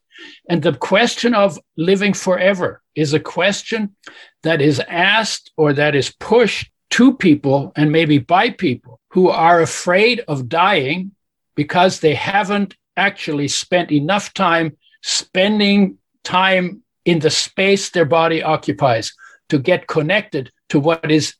[0.49, 3.95] And the question of living forever is a question
[4.43, 9.62] that is asked or that is pushed to people and maybe by people who are
[9.62, 11.12] afraid of dying
[11.56, 19.13] because they haven't actually spent enough time spending time in the space their body occupies
[19.49, 21.36] to get connected to what is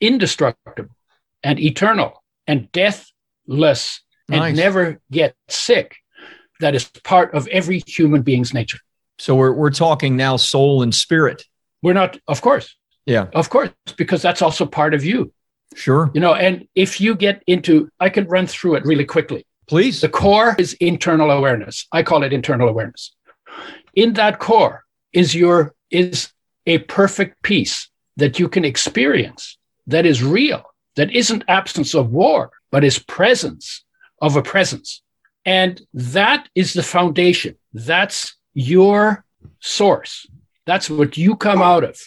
[0.00, 0.94] indestructible
[1.42, 4.48] and eternal and deathless nice.
[4.48, 5.96] and never get sick.
[6.60, 8.78] That is part of every human being's nature.
[9.18, 11.44] So we're, we're talking now soul and spirit.
[11.82, 12.76] We're not, of course.
[13.06, 13.26] Yeah.
[13.34, 15.32] Of course, because that's also part of you.
[15.74, 16.10] Sure.
[16.14, 19.46] You know, and if you get into, I can run through it really quickly.
[19.66, 20.00] Please.
[20.00, 21.86] The core is internal awareness.
[21.90, 23.14] I call it internal awareness.
[23.94, 26.32] In that core is your is
[26.66, 30.64] a perfect peace that you can experience that is real,
[30.96, 33.84] that isn't absence of war, but is presence
[34.20, 35.02] of a presence.
[35.44, 37.56] And that is the foundation.
[37.72, 39.24] That's your
[39.60, 40.26] source.
[40.66, 42.00] That's what you come out of.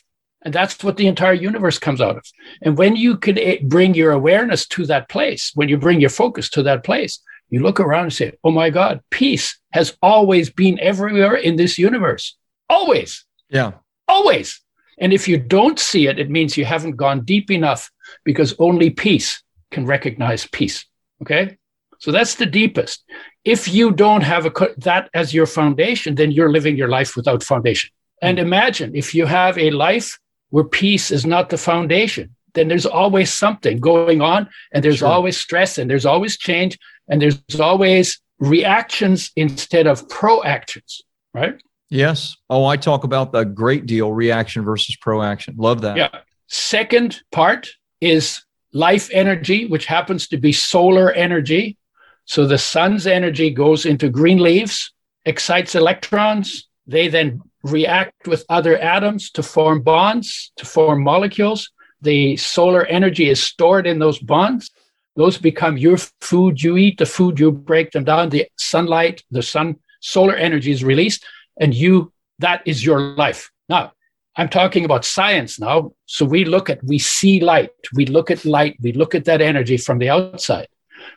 [0.44, 2.24] And that's what the entire universe comes out of.
[2.62, 6.10] And when you can eh, bring your awareness to that place, when you bring your
[6.10, 7.20] focus to that place,
[7.50, 11.78] you look around and say, oh my God, peace has always been everywhere in this
[11.78, 12.38] universe.
[12.70, 13.26] Always.
[13.50, 13.74] Yeah.
[14.08, 14.62] Always.
[15.00, 17.92] And if you don't see it, it means you haven't gone deep enough
[18.24, 20.86] because only peace can recognize peace.
[21.22, 21.58] Okay.
[22.00, 23.04] So that's the deepest.
[23.44, 27.44] If you don't have a, that as your foundation, then you're living your life without
[27.44, 27.90] foundation.
[28.22, 30.18] And imagine if you have a life
[30.50, 35.08] where peace is not the foundation, then there's always something going on and there's sure.
[35.08, 41.02] always stress and there's always change and there's always reactions instead of proactions,
[41.34, 41.62] right?
[41.90, 42.36] Yes.
[42.50, 45.56] Oh, I talk about the great deal reaction versus proaction.
[45.58, 45.98] Love that.
[45.98, 46.20] Yeah.
[46.48, 47.70] Second part
[48.02, 51.78] is life energy, which happens to be solar energy.
[52.26, 54.92] So the sun's energy goes into green leaves,
[55.26, 56.68] excites electrons.
[56.86, 61.72] They then react with other atoms to form bonds, to form molecules.
[62.02, 64.72] The solar energy is stored in those bonds.
[65.16, 69.42] Those become your food you eat, the food you break them down, the sunlight, the
[69.42, 71.26] sun, solar energy is released,
[71.60, 73.50] and you, that is your life.
[73.68, 73.94] Now,
[74.36, 75.94] I'm talking about science now.
[76.06, 79.42] So we look at, we see light, we look at light, we look at that
[79.42, 80.68] energy from the outside.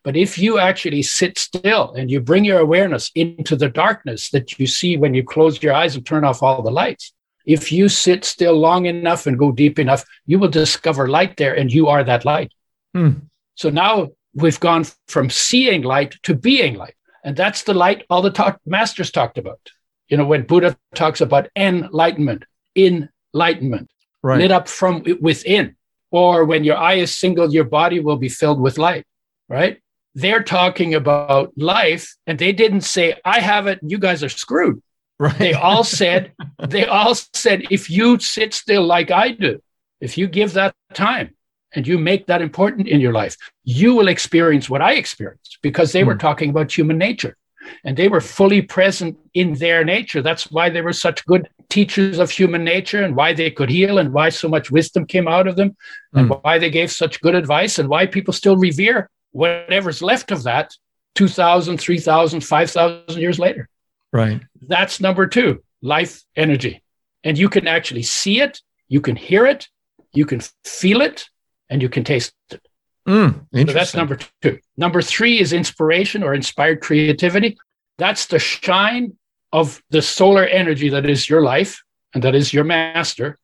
[0.05, 4.59] But if you actually sit still and you bring your awareness into the darkness that
[4.59, 7.13] you see when you close your eyes and turn off all the lights,
[7.47, 11.55] if you sit still long enough and go deep enough, you will discover light there
[11.55, 12.53] and you are that light.
[12.95, 13.11] Hmm.
[13.55, 16.95] So now we've gone from seeing light to being light.
[17.25, 19.61] And that's the light all the talk, masters talked about.
[20.09, 22.45] You know, when Buddha talks about enlightenment,
[22.77, 23.91] enlightenment,
[24.23, 24.39] right.
[24.39, 25.77] lit up from within,
[26.11, 29.07] or when your eye is single, your body will be filled with light,
[29.51, 29.83] right?
[30.15, 34.83] They're talking about life, and they didn't say, I have it, you guys are screwed.
[35.19, 35.37] Right.
[35.39, 36.33] They all said,
[36.69, 39.61] they all said, if you sit still like I do,
[40.01, 41.35] if you give that time
[41.75, 45.93] and you make that important in your life, you will experience what I experienced because
[45.93, 46.07] they mm.
[46.07, 46.21] were hmm.
[46.21, 47.37] talking about human nature
[47.85, 50.23] and they were fully present in their nature.
[50.23, 53.99] That's why they were such good teachers of human nature and why they could heal
[53.99, 55.77] and why so much wisdom came out of them
[56.15, 56.41] and mm.
[56.43, 60.75] why they gave such good advice and why people still revere whatever's left of that
[61.15, 63.69] 2000 3000 5000 years later
[64.13, 66.83] right that's number 2 life energy
[67.25, 69.69] and you can actually see it you can hear it
[70.13, 71.29] you can feel it
[71.69, 72.61] and you can taste it
[73.09, 74.59] Mm, so that's number two.
[74.77, 77.59] Number three is inspiration or inspired creativity.
[77.99, 79.17] That's the shine
[79.53, 81.83] of the solar energy that is your life
[82.15, 83.39] and that is your master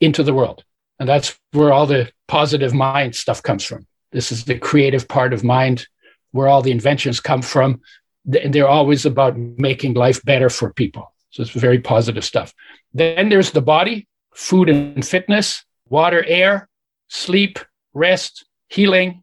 [0.00, 0.64] into the world.
[0.98, 3.86] And that's where all the positive mind stuff comes from.
[4.12, 5.86] This is the creative part of mind
[6.32, 7.80] where all the inventions come from.
[8.40, 11.12] And they're always about making life better for people.
[11.30, 12.54] So it's very positive stuff.
[12.94, 16.68] Then there's the body, food and fitness, water, air,
[17.08, 17.58] sleep,
[17.94, 19.22] rest, healing,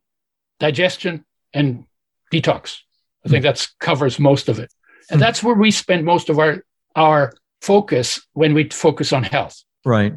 [0.59, 1.85] digestion, and
[2.33, 2.79] detox.
[3.25, 4.71] I think that covers most of it.
[5.09, 5.21] And hmm.
[5.21, 6.63] that's where we spend most of our
[6.95, 9.63] our focus when we focus on health.
[9.85, 10.13] Right.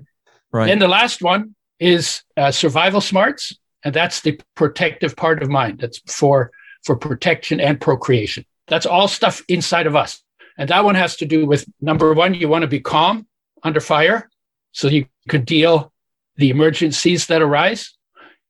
[0.52, 0.70] Right.
[0.70, 5.80] And the last one is uh, survival smarts, and that's the protective part of mind.
[5.80, 6.52] That's for
[6.84, 8.44] for protection and procreation.
[8.68, 10.22] That's all stuff inside of us.
[10.58, 13.26] And that one has to do with number one, you want to be calm
[13.62, 14.28] under fire
[14.72, 15.92] so you can deal
[16.36, 17.94] the emergencies that arise.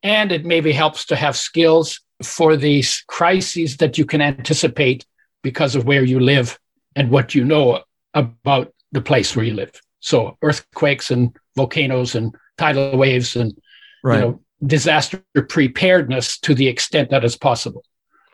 [0.02, 5.06] And it maybe helps to have skills for these crises that you can anticipate
[5.42, 6.58] because of where you live
[6.96, 7.82] and what you know
[8.14, 9.72] about the place where you live.
[10.00, 13.56] So earthquakes and volcanoes and tidal waves and
[14.02, 14.16] right.
[14.16, 17.84] you know disaster preparedness to the extent that is possible.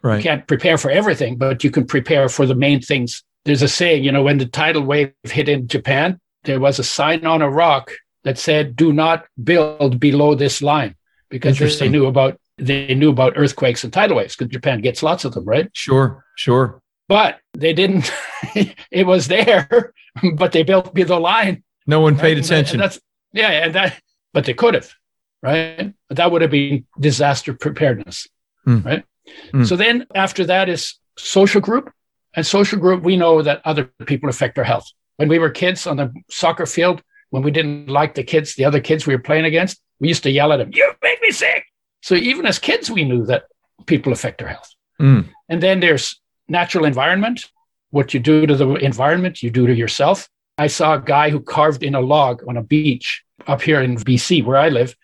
[0.02, 0.16] Right.
[0.16, 3.24] You can't prepare for everything, but you can prepare for the main things.
[3.44, 6.84] There's a saying, you know, when the tidal wave hit in Japan, there was a
[6.84, 7.90] sign on a rock
[8.24, 10.94] that said, "Do not build below this line."
[11.28, 15.24] because they knew about they knew about earthquakes and tidal waves because Japan gets lots
[15.24, 15.70] of them, right?
[15.74, 16.80] Sure, sure.
[17.06, 18.10] But they didn't.
[18.90, 19.92] it was there,
[20.34, 21.62] but they built below the line.
[21.86, 22.76] No one paid attention.
[22.76, 23.00] And that's
[23.32, 24.00] yeah, and that.
[24.34, 24.92] But they could have,
[25.42, 25.94] right?
[26.08, 28.28] But that would have been disaster preparedness,
[28.66, 28.84] mm.
[28.84, 29.04] right?
[29.52, 29.66] Mm.
[29.66, 31.92] So then after that is social group,
[32.34, 34.86] and social group we know that other people affect our health.
[35.16, 38.64] When we were kids on the soccer field, when we didn't like the kids, the
[38.64, 41.32] other kids we were playing against, we used to yell at them, You make me
[41.32, 41.64] sick.
[42.02, 43.44] So even as kids, we knew that
[43.86, 44.72] people affect our health.
[45.00, 45.28] Mm.
[45.48, 47.46] And then there's natural environment.
[47.90, 50.28] What you do to the environment, you do to yourself.
[50.56, 53.96] I saw a guy who carved in a log on a beach up here in
[53.96, 54.96] BC, where I live.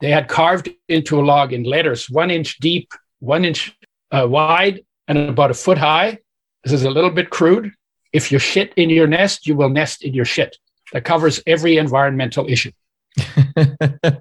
[0.00, 3.76] They had carved into a log in letters one inch deep, one inch
[4.10, 6.18] uh, wide, and about a foot high.
[6.64, 7.72] This is a little bit crude.
[8.12, 10.56] If you shit in your nest, you will nest in your shit.
[10.92, 12.72] That covers every environmental issue.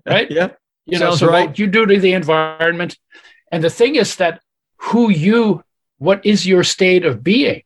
[0.06, 0.30] right?
[0.30, 0.52] Yeah.
[0.86, 1.48] You know, Sounds so right.
[1.48, 2.98] what you do to the environment.
[3.52, 4.42] And the thing is that
[4.78, 5.64] who you,
[5.98, 7.64] what is your state of being,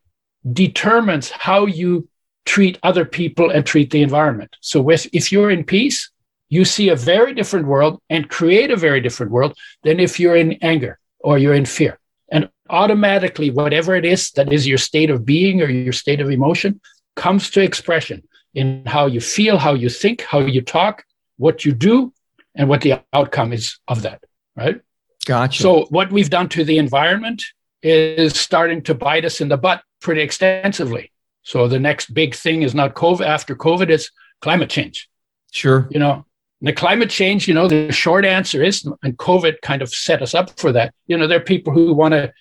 [0.52, 2.08] determines how you
[2.46, 4.56] treat other people and treat the environment.
[4.62, 6.10] So with, if you're in peace,
[6.50, 10.36] you see a very different world and create a very different world than if you're
[10.36, 12.00] in anger or you're in fear.
[12.32, 16.30] And automatically, whatever it is that is your state of being or your state of
[16.30, 16.80] emotion
[17.16, 21.04] comes to expression in how you feel, how you think, how you talk,
[21.38, 22.14] what you do
[22.56, 24.24] and what the outcome is of that,
[24.56, 24.82] right?
[25.26, 25.62] Gotcha.
[25.62, 27.44] So what we've done to the environment
[27.82, 31.12] is starting to bite us in the butt pretty extensively.
[31.46, 34.10] So the next big thing is not COVID after COVID, it's
[34.42, 35.08] climate change.
[35.52, 35.88] Sure.
[35.92, 36.26] You know,
[36.60, 40.34] the climate change, you know, the short answer is, and COVID kind of set us
[40.34, 40.94] up for that.
[41.06, 42.34] You know, there are people who want to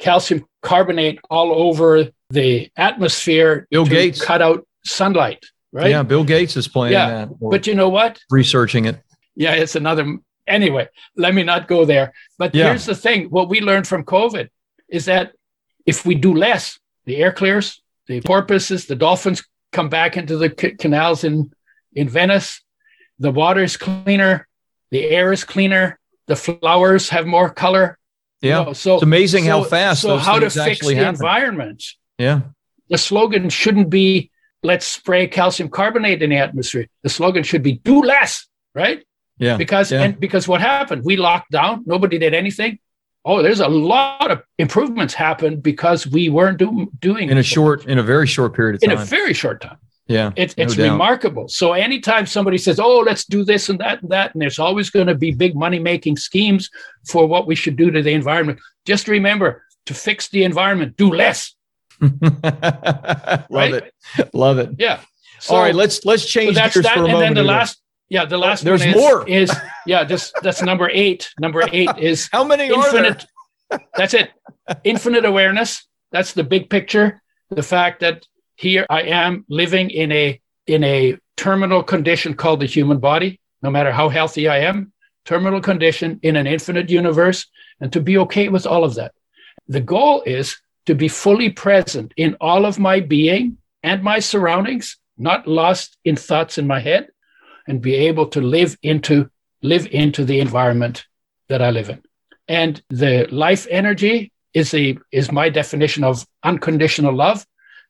[0.00, 4.24] calcium carbonate all over the atmosphere Bill to Gates.
[4.24, 5.46] cut out sunlight.
[5.72, 5.90] right?
[5.90, 7.10] Yeah, Bill Gates is playing yeah.
[7.10, 7.40] that.
[7.40, 8.18] But you know what?
[8.28, 9.00] Researching it.
[9.36, 10.18] Yeah, it's another.
[10.48, 12.12] Anyway, let me not go there.
[12.38, 12.70] But yeah.
[12.70, 14.48] here's the thing: what we learned from COVID
[14.88, 15.32] is that
[15.86, 20.52] if we do less, the air clears, the porpoises, the dolphins come back into the
[20.58, 21.52] c- canals in
[21.92, 22.62] in Venice.
[23.18, 24.48] The water is cleaner,
[24.90, 27.98] the air is cleaner, the flowers have more color.
[28.40, 30.02] Yeah, you know, so it's amazing so, how fast.
[30.02, 31.14] So how to fix the happen.
[31.14, 31.84] environment?
[32.18, 32.42] Yeah,
[32.88, 34.30] the slogan shouldn't be
[34.62, 39.04] "Let's spray calcium carbonate in the atmosphere." The slogan should be "Do less." Right?
[39.38, 39.56] Yeah.
[39.56, 40.02] Because yeah.
[40.02, 41.04] and because what happened?
[41.04, 41.82] We locked down.
[41.86, 42.78] Nobody did anything.
[43.24, 47.84] Oh, there's a lot of improvements happened because we weren't do, doing in a short,
[47.86, 48.92] in a very short period of time.
[48.92, 49.76] In a very short time.
[50.06, 50.92] Yeah, it's no it's doubt.
[50.92, 51.48] remarkable.
[51.48, 54.88] So anytime somebody says, "Oh, let's do this and that and that," and there's always
[54.88, 56.70] going to be big money making schemes
[57.06, 58.58] for what we should do to the environment.
[58.86, 61.54] Just remember to fix the environment, do less.
[62.00, 62.12] Love
[63.50, 63.74] right?
[63.74, 63.94] it,
[64.32, 64.70] love it.
[64.78, 65.00] Yeah.
[65.40, 67.28] So, All right, let's let's change so that's that, for a and moment.
[67.28, 68.64] And then the last, yeah, the last.
[68.64, 69.28] There's is, more.
[69.28, 69.52] Is
[69.86, 71.30] yeah, just that's number eight.
[71.40, 73.26] Number eight is how many infinite.
[73.94, 74.30] that's it.
[74.84, 75.86] Infinite awareness.
[76.10, 77.22] That's the big picture.
[77.50, 82.66] The fact that here I am living in a in a terminal condition called the
[82.66, 84.92] human body, no matter how healthy I am,
[85.24, 87.46] terminal condition in an infinite universe,
[87.80, 89.12] and to be okay with all of that.
[89.68, 90.56] The goal is
[90.86, 96.16] to be fully present in all of my being and my surroundings, not lost in
[96.16, 97.08] thoughts in my head,
[97.68, 99.30] and be able to live into
[99.62, 101.06] live into the environment
[101.48, 102.02] that I live in.
[102.48, 107.46] And the life energy is a is my definition of unconditional love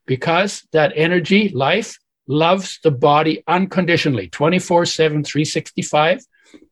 [0.07, 6.23] because that energy, life, loves the body unconditionally 24 7, 365,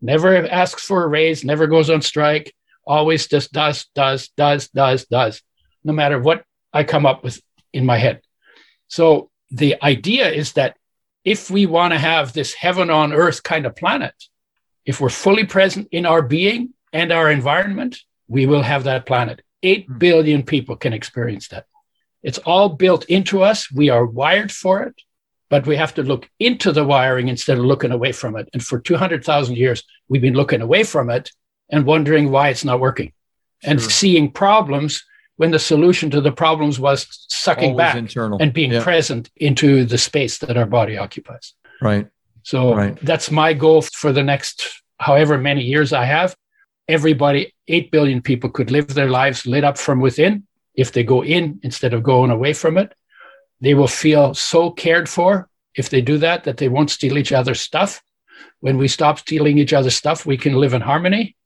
[0.00, 2.54] never asks for a raise, never goes on strike,
[2.86, 5.42] always just does, does, does, does, does,
[5.84, 7.40] no matter what I come up with
[7.72, 8.20] in my head.
[8.88, 10.76] So the idea is that
[11.27, 14.14] if we want to have this heaven on earth kind of planet,
[14.87, 17.99] if we're fully present in our being and our environment,
[18.29, 19.43] we will have that planet.
[19.62, 20.41] Eight hmm.
[20.43, 21.66] people can experience that.
[22.22, 23.70] It's all built into us.
[23.70, 24.95] We are wired for it,
[25.51, 28.49] but we have to look into the wiring instead of looking away from it.
[28.53, 31.33] And for 200,000 years, we've been looking away from it
[31.68, 33.12] and wondering why it's not working
[33.62, 33.72] sure.
[33.72, 35.05] and seeing problems
[35.37, 38.39] when the solution to the problems was sucking Always back internal.
[38.41, 41.55] and being present into the space that our body occupies.
[41.80, 42.09] Right.
[42.43, 42.99] So right.
[43.03, 46.34] that's my goal for the next however many years I have.
[46.89, 51.24] Everybody, 8 billion people could live their lives lit up from within if they go
[51.24, 52.95] in instead of going away from it.
[53.61, 57.32] They will feel so cared for if they do that, that they won't steal each
[57.32, 58.03] other's stuff.
[58.61, 61.37] When we stop stealing each other's stuff, we can live in harmony.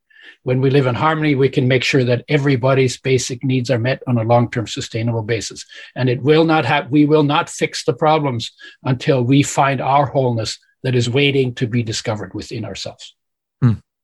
[0.42, 4.02] When we live in harmony, we can make sure that everybody's basic needs are met
[4.06, 5.66] on a long-term sustainable basis.
[5.94, 8.50] And it will not have, we will not fix the problems
[8.82, 13.14] until we find our wholeness that is waiting to be discovered within ourselves.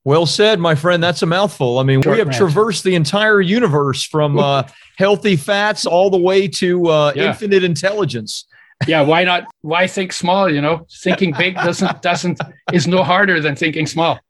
[0.07, 1.03] Well said, my friend.
[1.03, 1.81] That's a mouthful.
[1.81, 4.63] I mean, Short we have traversed the entire universe from uh,
[4.97, 7.31] healthy fats all the way to uh, yeah.
[7.31, 8.47] infinite intelligence.
[8.87, 9.49] yeah, why not?
[9.63, 10.49] Why think small?
[10.49, 12.41] You know, thinking big doesn't doesn't
[12.73, 14.21] is no harder than thinking small.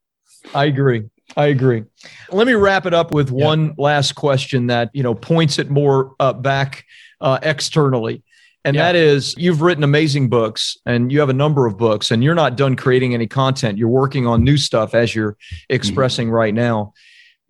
[0.54, 1.10] I agree.
[1.36, 1.84] I agree.
[2.30, 3.44] Let me wrap it up with yeah.
[3.44, 6.84] one last question that you know points it more uh, back
[7.20, 8.22] uh, externally
[8.66, 8.82] and yeah.
[8.82, 12.34] that is you've written amazing books and you have a number of books and you're
[12.34, 15.36] not done creating any content you're working on new stuff as you're
[15.70, 16.36] expressing mm-hmm.
[16.36, 16.92] right now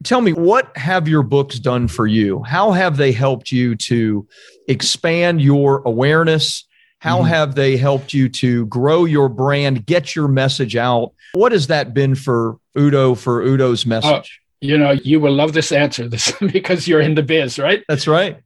[0.05, 4.29] tell me what have your books done for you how have they helped you to
[4.69, 6.66] expand your awareness
[6.99, 7.29] how mm-hmm.
[7.29, 11.95] have they helped you to grow your brand get your message out what has that
[11.95, 14.23] been for udo for udo's message uh,
[14.61, 18.07] you know you will love this answer this because you're in the biz right that's
[18.07, 18.41] right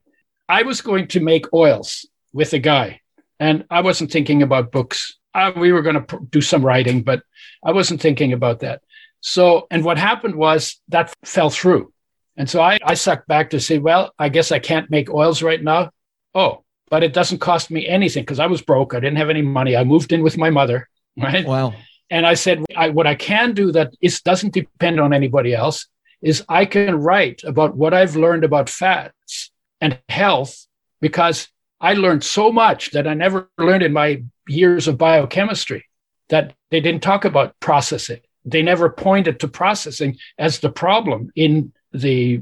[0.49, 3.01] i was going to make oils with a guy.
[3.39, 5.17] And I wasn't thinking about books.
[5.33, 7.23] Uh, we were going to pr- do some writing, but
[7.63, 8.81] I wasn't thinking about that.
[9.21, 11.93] So, and what happened was that fell through.
[12.37, 15.43] And so I, I sucked back to say, well, I guess I can't make oils
[15.43, 15.91] right now.
[16.33, 18.93] Oh, but it doesn't cost me anything because I was broke.
[18.93, 19.75] I didn't have any money.
[19.77, 20.87] I moved in with my mother.
[21.17, 21.45] Right.
[21.45, 21.73] Wow.
[22.09, 25.89] And I said, I, what I can do that is doesn't depend on anybody else
[26.21, 30.67] is I can write about what I've learned about fats and health
[31.01, 31.49] because
[31.81, 35.83] I learned so much that I never learned in my years of biochemistry
[36.29, 38.21] that they didn't talk about processing.
[38.45, 42.41] They never pointed to processing as the problem in the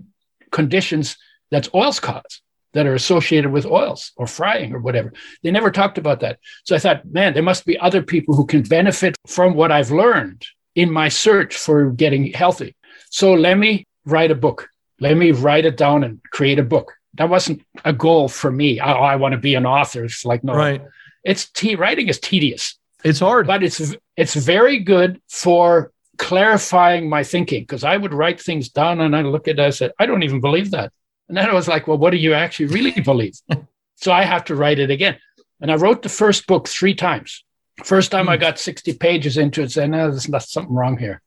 [0.52, 1.18] conditions
[1.50, 2.42] that oils cause
[2.74, 5.12] that are associated with oils or frying or whatever.
[5.44, 6.40] They never talked about that.
[6.64, 9.92] So I thought, man, there must be other people who can benefit from what I've
[9.92, 10.46] learned
[10.76, 12.76] in my search for getting healthy.
[13.10, 14.70] So let me write a book.
[15.00, 18.80] Let me write it down and create a book that wasn't a goal for me.
[18.80, 20.06] Oh, I want to be an author.
[20.06, 20.82] It's like no, right.
[21.24, 22.78] It's t- writing is tedious.
[23.04, 23.48] It's hard.
[23.48, 29.00] But it's it's very good for clarifying my thinking because I would write things down
[29.00, 30.92] and I look at it I said, I don't even believe that.
[31.30, 33.36] And then I was like, well, what do you actually really believe?
[33.96, 35.18] so I have to write it again.
[35.62, 37.44] And I wrote the first book three times.
[37.84, 38.30] First time mm.
[38.30, 38.42] I hmm.
[38.42, 41.22] got 60 pages into it, said, no, there's something wrong here.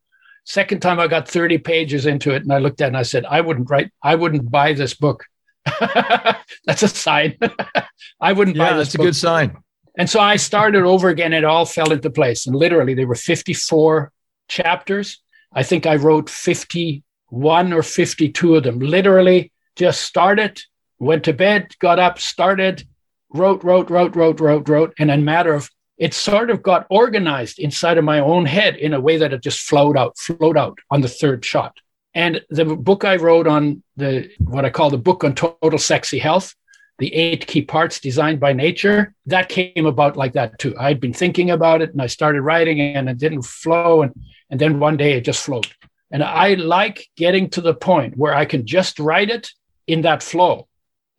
[0.45, 3.05] Second time I got 30 pages into it and I looked at it and I
[3.05, 5.25] said, I wouldn't write, I wouldn't buy this book.
[6.67, 7.39] that's a sign.
[8.21, 8.89] I wouldn't yeah, buy this.
[8.89, 9.05] That's book.
[9.05, 9.57] a good sign.
[9.97, 11.33] And so I started over again.
[11.33, 12.47] It all fell into place.
[12.47, 14.11] And literally, there were 54
[14.49, 15.21] chapters.
[15.53, 18.79] I think I wrote 51 or 52 of them.
[18.81, 20.63] Literally, just started,
[20.99, 22.87] went to bed, got up, started,
[23.33, 24.95] wrote, wrote, wrote, wrote, wrote, wrote.
[24.99, 28.95] And in matter of, it sort of got organized inside of my own head in
[28.95, 31.77] a way that it just flowed out, flowed out on the third shot.
[32.15, 36.19] And the book I wrote on the, what I call the book on total sexy
[36.19, 36.55] health,
[36.99, 40.75] the eight key parts designed by nature, that came about like that too.
[40.79, 44.03] I'd been thinking about it and I started writing and it didn't flow.
[44.03, 44.13] And,
[44.51, 45.69] and then one day it just flowed.
[46.11, 49.51] And I like getting to the point where I can just write it
[49.87, 50.69] in that flow.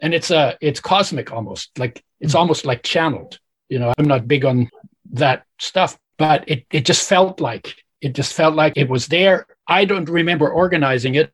[0.02, 3.40] And it's a it's cosmic almost, like it's almost like channeled.
[3.70, 4.70] You know, I'm not big on
[5.12, 9.48] that stuff, but it it just felt like it just felt like it was there.
[9.68, 11.32] I don't remember organizing it.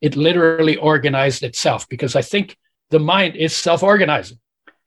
[0.00, 2.56] It literally organized itself because I think
[2.90, 4.38] the mind is self organizing.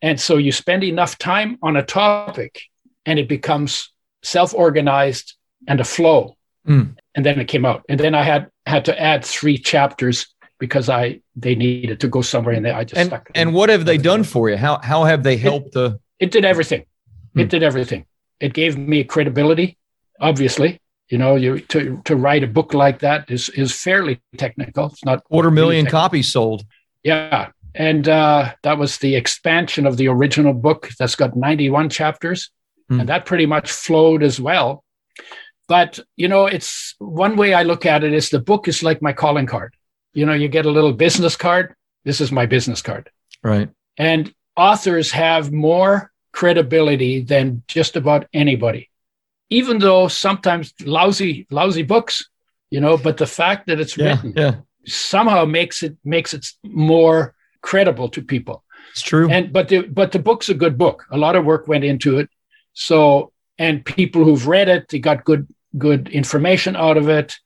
[0.02, 2.62] And so you spend enough time on a topic
[3.06, 3.92] and it becomes
[4.22, 5.36] self organized
[5.68, 6.36] and a flow.
[6.68, 6.98] Mm.
[7.16, 7.84] And then it came out.
[7.90, 10.33] And then I had had to add three chapters
[10.64, 13.30] because I they needed to go somewhere and I just and, stuck.
[13.36, 14.56] And what have they done for you?
[14.56, 16.86] How how have they helped it, the it did everything.
[17.34, 17.42] Hmm.
[17.42, 18.06] It did everything.
[18.40, 19.78] It gave me credibility,
[20.22, 20.80] obviously.
[21.10, 24.86] You know, you to to write a book like that is is fairly technical.
[24.86, 26.64] It's not quarter million copies sold.
[27.04, 32.52] Yeah, and uh, that was the expansion of the original book that's got 91 chapters.
[32.90, 33.02] Mm.
[33.02, 34.84] And that pretty much flowed as well.
[35.68, 39.02] But, you know, it's one way I look at it is the book is like
[39.02, 39.74] my calling card.
[40.14, 41.76] You know, you get a little business card.
[42.04, 43.10] This is my business card.
[43.44, 43.70] Right.
[43.98, 48.90] And authors have more credibility than just about anybody,
[49.50, 52.30] even though sometimes lousy, lousy books,
[52.70, 54.56] you know, but the fact that it's yeah, written yeah.
[54.86, 58.64] somehow makes it makes it more credible to people.
[58.92, 59.30] It's true.
[59.30, 61.06] And but the but the book's a good book.
[61.12, 62.30] A lot of work went into it.
[62.74, 65.48] So and people who've read it, they got good
[65.78, 67.38] good information out of it.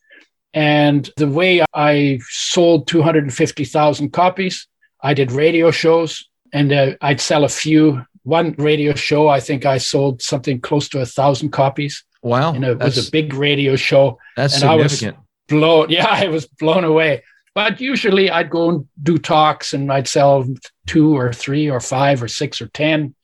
[0.53, 4.67] And the way I sold 250,000 copies,
[5.01, 8.03] I did radio shows and uh, I'd sell a few.
[8.23, 12.03] One radio show, I think I sold something close to a thousand copies.
[12.21, 12.53] Wow.
[12.53, 14.17] And it was a big radio show.
[14.35, 15.15] That's and significant.
[15.15, 15.89] I was blown.
[15.89, 17.23] Yeah, I was blown away.
[17.53, 20.45] But usually I'd go and do talks and I'd sell
[20.87, 23.15] two or three or five or six or 10.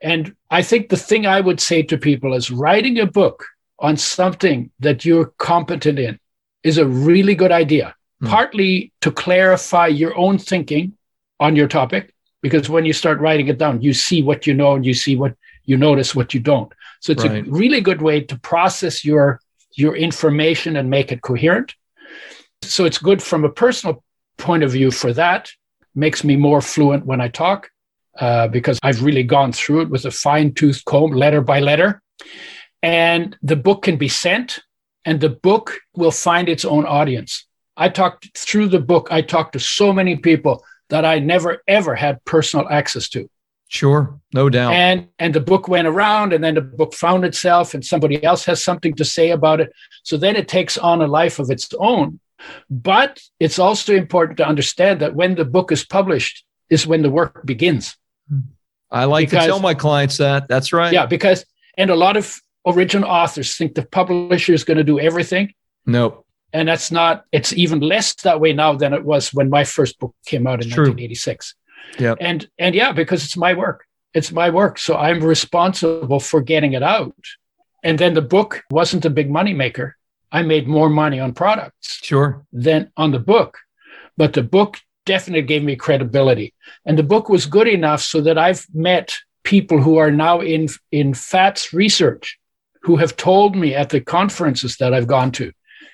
[0.00, 3.44] And I think the thing I would say to people is writing a book
[3.78, 6.18] on something that you're competent in
[6.62, 8.28] is a really good idea, mm.
[8.28, 10.96] partly to clarify your own thinking
[11.40, 14.74] on your topic, because when you start writing it down, you see what you know
[14.74, 15.34] and you see what
[15.64, 16.72] you notice what you don't.
[17.00, 17.46] So it's right.
[17.46, 19.40] a really good way to process your
[19.74, 21.74] your information and make it coherent.
[22.62, 24.04] So it's good from a personal
[24.36, 25.50] point of view for that.
[25.94, 27.70] Makes me more fluent when I talk
[28.18, 32.02] uh, because I've really gone through it with a fine tooth comb, letter by letter.
[32.82, 34.60] And the book can be sent,
[35.04, 37.46] and the book will find its own audience.
[37.76, 41.94] I talked through the book, I talked to so many people that I never ever
[41.94, 43.28] had personal access to.
[43.68, 44.74] Sure, no doubt.
[44.74, 48.44] And and the book went around and then the book found itself and somebody else
[48.44, 49.72] has something to say about it.
[50.02, 52.20] So then it takes on a life of its own
[52.70, 57.10] but it's also important to understand that when the book is published is when the
[57.10, 57.96] work begins.
[58.90, 60.48] I like because, to tell my clients that.
[60.48, 60.92] That's right.
[60.92, 61.44] Yeah, because
[61.76, 65.52] and a lot of original authors think the publisher is going to do everything.
[65.86, 66.26] Nope.
[66.52, 67.24] And that's not.
[67.32, 70.62] It's even less that way now than it was when my first book came out
[70.62, 70.84] in True.
[70.84, 71.54] 1986.
[71.98, 72.14] Yeah.
[72.20, 73.84] And and yeah, because it's my work.
[74.14, 77.16] It's my work, so I'm responsible for getting it out.
[77.82, 79.96] And then the book wasn't a big money maker
[80.32, 83.58] I made more money on products sure than on the book.
[84.16, 86.54] But the book definitely gave me credibility.
[86.86, 90.68] And the book was good enough so that I've met people who are now in
[90.90, 92.38] in fats research
[92.82, 95.52] who have told me at the conferences that I've gone to.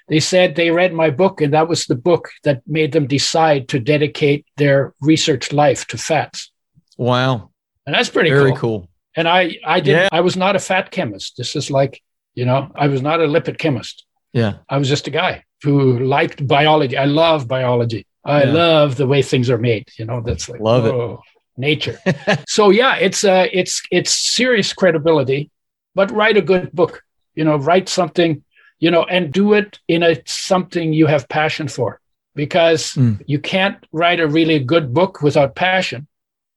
[0.09, 3.68] They said they read my book and that was the book that made them decide
[3.68, 6.51] to dedicate their research life to fats.
[6.97, 7.51] Wow.
[7.86, 8.59] And that's pretty Very cool.
[8.59, 8.89] cool.
[9.16, 10.09] And I I did yeah.
[10.12, 11.36] I was not a fat chemist.
[11.36, 12.03] This is like,
[12.34, 14.05] you know, I was not a lipid chemist.
[14.32, 14.55] Yeah.
[14.68, 16.97] I was just a guy who liked biology.
[16.97, 18.07] I love biology.
[18.24, 18.53] I yeah.
[18.53, 19.89] love the way things are made.
[19.99, 21.18] You know, that's like love it.
[21.57, 21.99] nature.
[22.49, 25.51] so yeah, it's uh it's it's serious credibility,
[25.99, 27.03] but write a good book.
[27.35, 28.45] You know, write something,
[28.79, 32.01] you know, and do it in a something you have passion for
[32.37, 33.21] because mm.
[33.27, 36.07] you can't write a really good book without passion.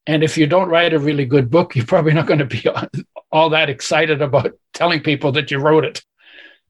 [0.06, 2.64] And if you don't write a really good book, you're probably not going to be
[3.32, 6.04] all that excited about telling people that you wrote it.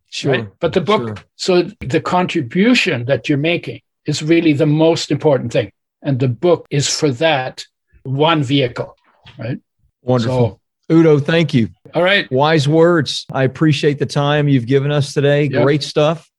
[0.10, 0.32] Sure.
[0.32, 0.48] Right?
[0.62, 1.26] But the book, sure.
[1.36, 5.74] so the contribution that you're making is really the most important thing.
[6.02, 7.66] And the book is for that
[8.04, 8.96] one vehicle,
[9.38, 9.60] right?
[10.04, 10.62] Wonderful.
[10.90, 11.68] So, Udo, thank you.
[11.94, 12.32] All right.
[12.32, 13.26] Wise words.
[13.32, 15.46] I appreciate the time you've given us today.
[15.46, 15.64] Yep.
[15.64, 16.30] Great stuff.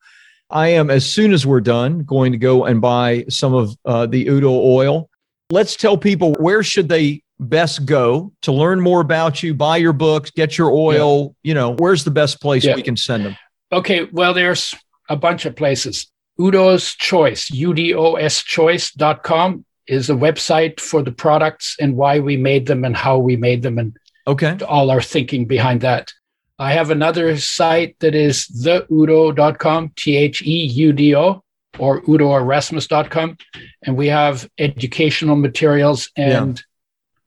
[0.50, 4.07] I am, as soon as we're done, going to go and buy some of uh,
[4.07, 5.09] the Udo oil.
[5.50, 9.92] Let's tell people where should they best go to learn more about you, buy your
[9.92, 11.34] books, get your oil.
[11.42, 13.36] You know, where's the best place we can send them?
[13.72, 14.05] Okay.
[14.12, 14.74] Well, there's
[15.09, 16.11] a bunch of places.
[16.38, 22.84] Udo's Choice, U-D-O-S choice.com is a website for the products and why we made them
[22.84, 23.96] and how we made them and
[24.26, 24.58] okay.
[24.66, 26.12] all our thinking behind that.
[26.58, 31.42] I have another site that is theudo.com, T H E U D O,
[31.78, 33.36] or udoerasmus.com.
[33.82, 36.62] And we have educational materials and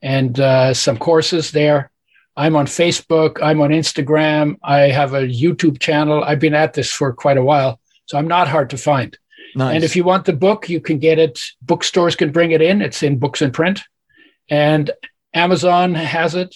[0.02, 0.10] yeah.
[0.10, 1.92] and uh, some courses there.
[2.38, 6.24] I'm on Facebook, I'm on Instagram, I have a YouTube channel.
[6.24, 9.18] I've been at this for quite a while, so I'm not hard to find.
[9.56, 9.76] Nice.
[9.76, 11.40] And if you want the book, you can get it.
[11.62, 12.82] Bookstores can bring it in.
[12.82, 13.82] It's in books and print.
[14.50, 14.92] And
[15.34, 16.54] Amazon has it.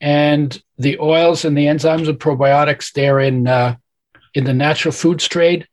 [0.00, 3.76] And the oils and the enzymes and probiotics, they're in, uh,
[4.34, 5.66] in the natural foods trade.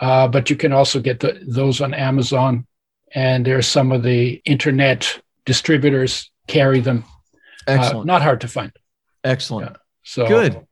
[0.00, 2.66] Uh, but you can also get the, those on Amazon.
[3.14, 7.04] And there's some of the internet distributors carry them.
[7.66, 8.10] Uh, Excellent.
[8.10, 8.72] Uh, not hard to find.
[9.24, 9.70] Excellent.
[9.70, 9.76] Yeah.
[10.04, 10.66] So good.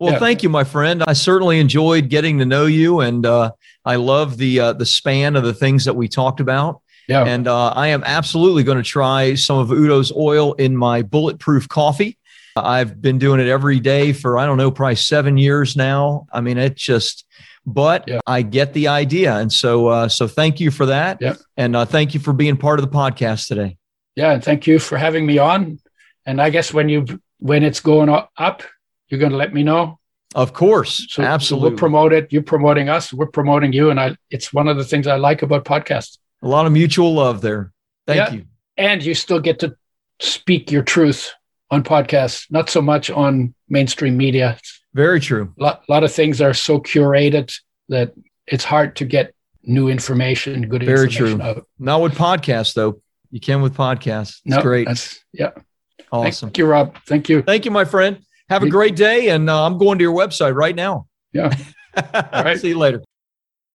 [0.00, 0.18] Well, yeah.
[0.18, 1.04] thank you, my friend.
[1.06, 3.52] I certainly enjoyed getting to know you, and uh,
[3.84, 6.82] I love the uh, the span of the things that we talked about.
[7.08, 7.24] Yeah.
[7.24, 11.68] And uh, I am absolutely going to try some of Udo's oil in my bulletproof
[11.68, 12.18] coffee.
[12.56, 16.26] I've been doing it every day for I don't know, probably seven years now.
[16.32, 17.24] I mean, it just.
[17.64, 18.18] But yeah.
[18.26, 21.34] I get the idea, and so uh, so thank you for that, yeah.
[21.56, 23.78] and uh, thank you for being part of the podcast today.
[24.16, 25.78] Yeah, and thank you for having me on.
[26.26, 27.06] And I guess when you
[27.38, 28.62] when it's going up,
[29.08, 30.00] you're going to let me know.
[30.34, 31.68] Of course, so, absolutely.
[31.68, 32.32] So we'll promote it.
[32.32, 33.12] You're promoting us.
[33.12, 34.16] We're promoting you, and I.
[34.30, 36.18] It's one of the things I like about podcasts.
[36.42, 37.72] A lot of mutual love there.
[38.08, 38.32] Thank yeah.
[38.32, 38.46] you.
[38.76, 39.76] And you still get to
[40.18, 41.32] speak your truth
[41.72, 44.58] on podcasts, not so much on mainstream media.
[44.94, 45.52] Very true.
[45.58, 47.52] A lot, lot of things are so curated
[47.88, 48.12] that
[48.46, 51.48] it's hard to get new information, good Very information true.
[51.48, 51.66] Out.
[51.78, 53.00] Not with podcasts, though.
[53.30, 54.40] You can with podcasts.
[54.44, 54.86] It's no, great.
[55.32, 55.50] yeah.
[56.12, 56.50] Awesome.
[56.50, 56.98] Thank you, Rob.
[57.06, 57.40] Thank you.
[57.40, 58.20] Thank you, my friend.
[58.50, 59.30] Have a great day.
[59.30, 61.06] And uh, I'm going to your website right now.
[61.32, 61.56] Yeah.
[62.32, 62.60] All right.
[62.60, 63.02] See you later.